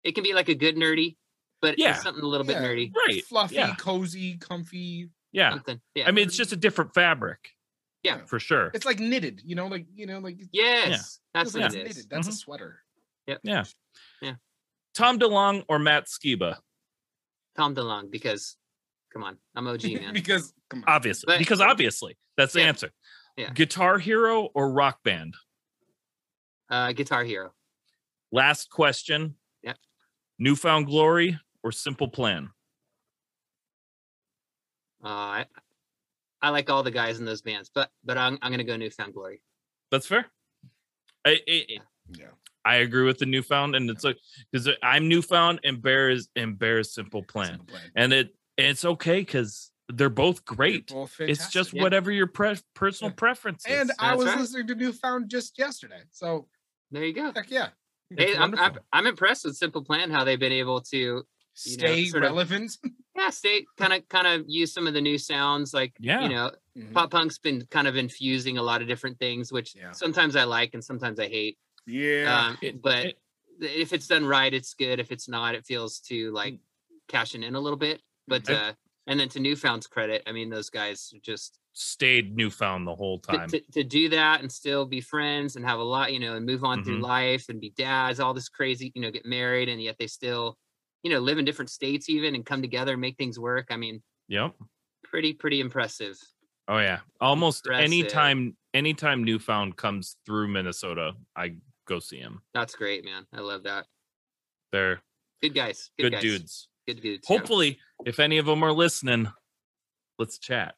[0.04, 1.18] It can be like a good nerdy,
[1.62, 1.96] but Yeah.
[1.96, 2.92] something a little bit nerdy.
[2.96, 3.24] Right.
[3.26, 3.76] Fluffy, Yeah.
[3.76, 5.10] cozy, comfy.
[5.32, 5.52] Yeah.
[5.52, 5.82] Something.
[5.96, 6.08] Yeah.
[6.08, 7.40] I mean, it's just a different fabric.
[8.04, 8.72] Yeah, for sure.
[8.74, 11.76] It's like knitted, you know, like you know, like it Yes, that's what like it's
[11.76, 11.84] is.
[11.98, 12.10] knitted.
[12.10, 12.32] That's Mhm.
[12.32, 12.84] a sweater.
[13.28, 13.40] Yep.
[13.44, 13.64] Yeah.
[14.22, 14.34] Yeah.
[14.96, 16.58] Tom DeLonge or Matt Skiba?
[17.56, 18.58] Tom DeLonge, because
[19.14, 20.14] come on, I'm OG man.
[20.14, 20.86] because come on.
[20.94, 22.68] Obviously, But- because obviously that's the Yeah.
[22.68, 22.92] answer.
[23.38, 23.54] Yeah.
[23.54, 25.36] Guitar Hero or Rock Band?
[26.70, 27.54] Uh, Guitar Hero.
[28.32, 29.36] Last question.
[29.62, 29.78] Yep.
[30.40, 32.50] New Found Glory or Simple Plan?
[35.04, 35.46] Uh, I,
[36.42, 38.90] I like all the guys in those bands, but but I'm I'm gonna go New
[38.92, 39.42] Found Glory.
[39.92, 40.26] That's fair.
[41.26, 41.66] I I,
[42.10, 42.28] yeah.
[42.64, 44.18] I agree with the Newfound, and it's like
[44.52, 47.92] because I'm Newfound and Bear is and Bear is Simple Plan, Simple plan.
[47.96, 50.88] and it it's okay because they're both They're great.
[50.88, 51.82] both It's just Yeah.
[51.84, 53.16] whatever your pre- personal Yeah.
[53.16, 53.72] preference is.
[53.82, 54.40] And I was right.
[54.40, 56.02] listening to Newfound just yesterday.
[56.12, 56.48] So
[56.92, 57.32] There you go.
[57.34, 57.70] heck yeah.
[58.16, 58.78] Hey, I'm, I'm.
[58.94, 61.26] I'm impressed with Simple Plan how they've been able to
[61.66, 62.78] You know, Stay sort of- relevant.
[63.16, 66.22] yeah stay kind of kind of use some of the new sounds like Yeah.
[66.24, 66.94] you know Mhm.
[66.94, 69.92] pop punk's been kind of infusing a lot of different things which Yeah.
[69.92, 71.58] sometimes I like and sometimes I hate.
[71.86, 72.48] Yeah.
[72.48, 73.18] um, It- but it-
[73.60, 75.00] if it's done right, it's good.
[75.00, 76.60] If it's not, it feels too like
[77.10, 78.02] cashing in a little bit.
[78.28, 78.74] But I- uh,
[79.08, 83.50] and then to Newfound's credit, I mean, those guys just Stayed Newfound the whole time.
[83.50, 86.46] to, to do that and still be friends and have a lot, you know, and
[86.46, 87.04] move on through Mhm.
[87.04, 90.58] life and be dads, all this crazy, you know, get married and yet they still,
[91.04, 93.68] you know, live in different states even and come together and make things work.
[93.72, 94.54] I mean, Yep.
[95.04, 96.18] pretty pretty impressive.
[96.68, 97.00] Oh yeah.
[97.20, 97.84] Almost Impressive.
[97.86, 101.56] anytime anytime Newfound comes through Minnesota, I
[101.88, 102.42] go see him.
[102.54, 103.26] That's great, man.
[103.34, 103.86] I love that.
[104.72, 105.02] They're
[105.42, 105.90] Good guys.
[105.98, 106.22] Good, good guys.
[106.22, 106.68] dudes.
[106.88, 107.28] Good dudes.
[107.30, 107.38] yeah.
[107.38, 109.28] Hopefully, if any of them are listening,
[110.20, 110.76] let's chat.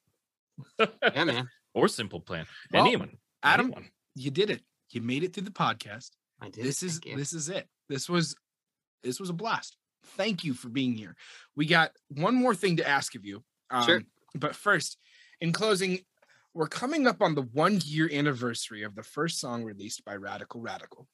[0.80, 1.50] Yeah, man.
[1.74, 2.46] or Simple Plan.
[2.72, 3.18] Well, Anyone.
[3.44, 3.90] Adam, anyone.
[4.16, 4.62] you did it.
[4.92, 6.12] You made it through the podcast.
[6.42, 6.64] I did.
[6.64, 7.68] this is this is it.
[7.90, 8.36] This was
[9.04, 9.76] this was a blast.
[10.04, 11.16] Thank you for being here.
[11.56, 13.44] We got one more thing to ask of you.
[13.70, 14.02] Um, Sure.
[14.36, 14.98] But first,
[15.42, 16.00] in closing,
[16.54, 20.62] we're coming up on the one year anniversary of the first song released by Radical
[20.62, 21.08] Radical,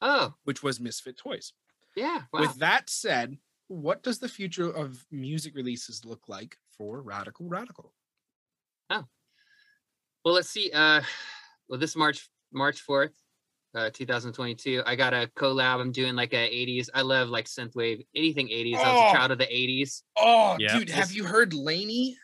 [0.00, 1.52] Oh, which was Misfit Toys.
[1.96, 2.22] yeah.
[2.32, 2.40] Wow.
[2.40, 7.94] With that said, what does the future of music releases look like for Radical Radical?
[8.90, 9.04] Oh.
[10.24, 10.70] Well, let's see.
[10.72, 11.02] Uh,
[11.68, 13.12] well, this March March fourth,
[13.74, 15.80] uh, 2022, I got a collab.
[15.80, 16.88] I'm doing like a 80s.
[16.92, 18.76] I love like synthwave, anything 80s.
[18.76, 19.08] I was Oh.
[19.10, 20.02] a child of the 80s.
[20.16, 20.78] Oh, Yeah.
[20.78, 22.16] dude, have you heard Laney?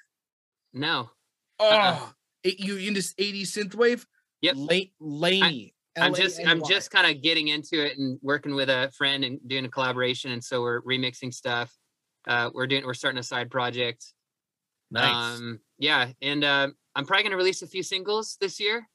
[0.73, 1.11] No,
[1.59, 2.11] Oh, Uh-uh.
[2.43, 4.05] it- you into 80s synthwave?
[4.43, 4.55] Yep.
[4.59, 5.73] La- Laney.
[5.99, 9.41] I'm just I'm just kind of getting into it and working with a friend and
[9.49, 10.31] doing a collaboration.
[10.33, 11.73] And so we're remixing stuff.
[12.29, 14.05] Uh, we're doing we're starting a side project.
[14.91, 15.39] Nice.
[15.39, 18.87] Um, yeah, and uh, I'm probably gonna release a few singles this year.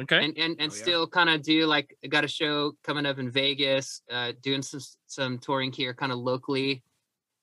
[0.00, 0.24] Okay.
[0.24, 0.82] and and, and Oh, yeah.
[0.82, 4.62] still kind of do like I got a show coming up in Vegas, uh, doing
[4.62, 6.82] some some touring here, kind of locally,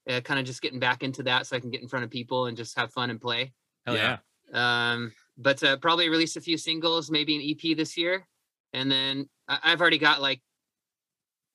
[0.10, 2.12] uh, kind of just getting back into that so I can get in front of
[2.12, 3.54] people and just have fun and play.
[3.86, 4.18] Hell yeah.
[4.54, 4.92] yeah.
[4.94, 8.28] Um, but uh, probably release a few singles, maybe an EP this year,
[8.74, 10.42] and then I- I've already got like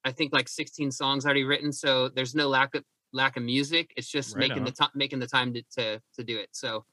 [0.05, 3.93] I think like 16 songs already written, so there's no lack of lack of music.
[3.97, 6.49] It's just Right making the time making the time to, to to do it.
[6.53, 6.85] So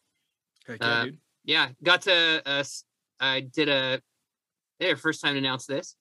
[0.67, 1.17] Heck yeah, uh, dude.
[1.43, 2.83] yeah, got to uh, s-
[3.19, 4.01] I did a
[4.79, 5.95] there first time to announce this.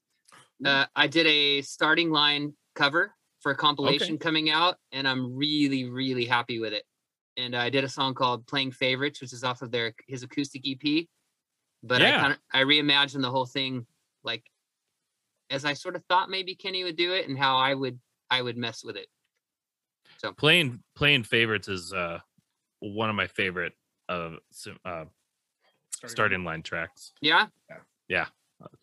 [0.65, 5.85] Uh, I did a starting line cover for a compilation coming out, and I'm really
[5.85, 6.85] really happy with it.
[7.37, 10.63] And I did a song called "Playing Favorites," which is off of their his acoustic
[10.67, 11.07] EP.
[11.83, 13.87] But I kind of I reimagined the whole thing
[14.23, 14.45] like
[15.51, 17.99] as I sort of thought maybe Kenny would do it, and how I would
[18.31, 19.09] I would mess with it.
[20.19, 22.21] So playing playing favorites is uh
[22.81, 23.73] one of my favorite
[24.09, 24.79] uh, sim-
[26.05, 27.13] uh starting line tracks.
[27.21, 27.47] Yeah.
[27.71, 27.77] Yeah.
[28.09, 28.27] Yeah.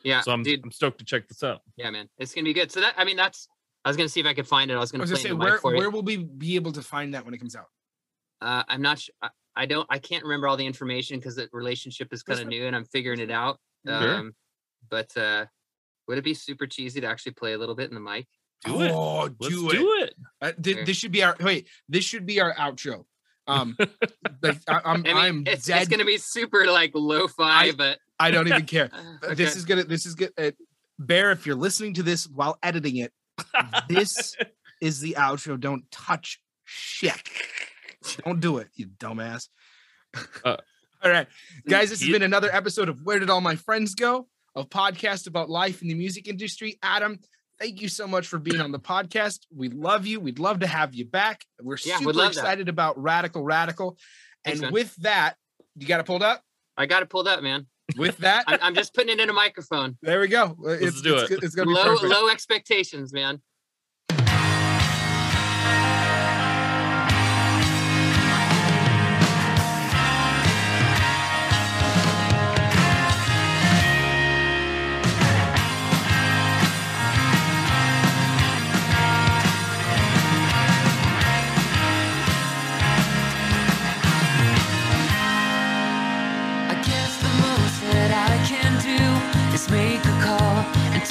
[0.04, 0.22] Yeah.
[0.22, 0.62] So I'm dude.
[0.64, 1.62] I'm stoked to check this out.
[1.78, 2.72] Yeah, man, it's gonna be good.
[2.72, 3.48] So that I mean, that's
[3.86, 4.76] I was gonna see if I could find it.
[4.76, 5.78] I was gonna was gonna say, the where you.
[5.78, 7.68] where will we be able to find that when it comes out?
[8.42, 9.14] Uh, I'm not sure.
[9.22, 9.88] I, I don't.
[9.90, 12.86] I can't remember all the information because the relationship is kind of new and I'm
[12.86, 13.60] figuring it out.
[13.88, 14.16] Sure.
[14.16, 14.36] Um,
[14.90, 15.46] but uh,
[16.08, 18.28] would it be super cheesy to actually play a little bit in the mic?
[18.66, 18.92] Do it.
[18.92, 20.04] oh, Let's do do, it.
[20.10, 20.16] it.
[20.42, 20.86] Uh, thi- Sure.
[20.86, 21.68] this should be our wait.
[21.90, 23.06] This should be our outro.
[23.48, 23.76] Um,
[24.42, 25.82] like I, I'm, I mean, I'm it's, dead.
[25.82, 28.90] it's gonna be super like lo-fi, I- but I don't even care.
[29.28, 29.84] uh, This is gonna.
[29.84, 30.32] This is good.
[30.38, 30.52] Uh,
[31.00, 33.12] Bear, if you're listening to this while editing it,
[33.90, 34.36] this
[34.82, 35.60] is the outro.
[35.60, 37.20] Don't touch shit.
[38.26, 39.48] Don't do it, you dumbass.
[40.46, 40.58] Uh,
[41.04, 41.28] all right,
[41.68, 41.90] guys.
[41.90, 44.28] This has been another episode of Where Did All My Friends Go?
[44.56, 46.78] A podcast about life in the music industry.
[46.84, 47.20] Adam,
[47.62, 49.40] thank you so much for being on the podcast.
[49.56, 50.20] We love you.
[50.20, 51.46] We'd love to have you back.
[51.62, 52.40] We're Yeah, super love that.
[52.42, 53.98] excited about Radical Radical.
[54.44, 54.74] Thanks, and man.
[54.74, 55.36] with that,
[55.76, 56.42] you got it pulled up.
[56.76, 57.68] I got it pulled up, man.
[57.98, 59.98] With that, I'm, I'm just putting it in a microphone.
[60.02, 60.58] there we go.
[60.66, 61.40] It's, do it's, it.
[61.40, 62.12] go- It's gonna be Low perfect.
[62.12, 63.42] low expectations, man.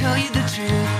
[0.00, 0.99] tell you the truth.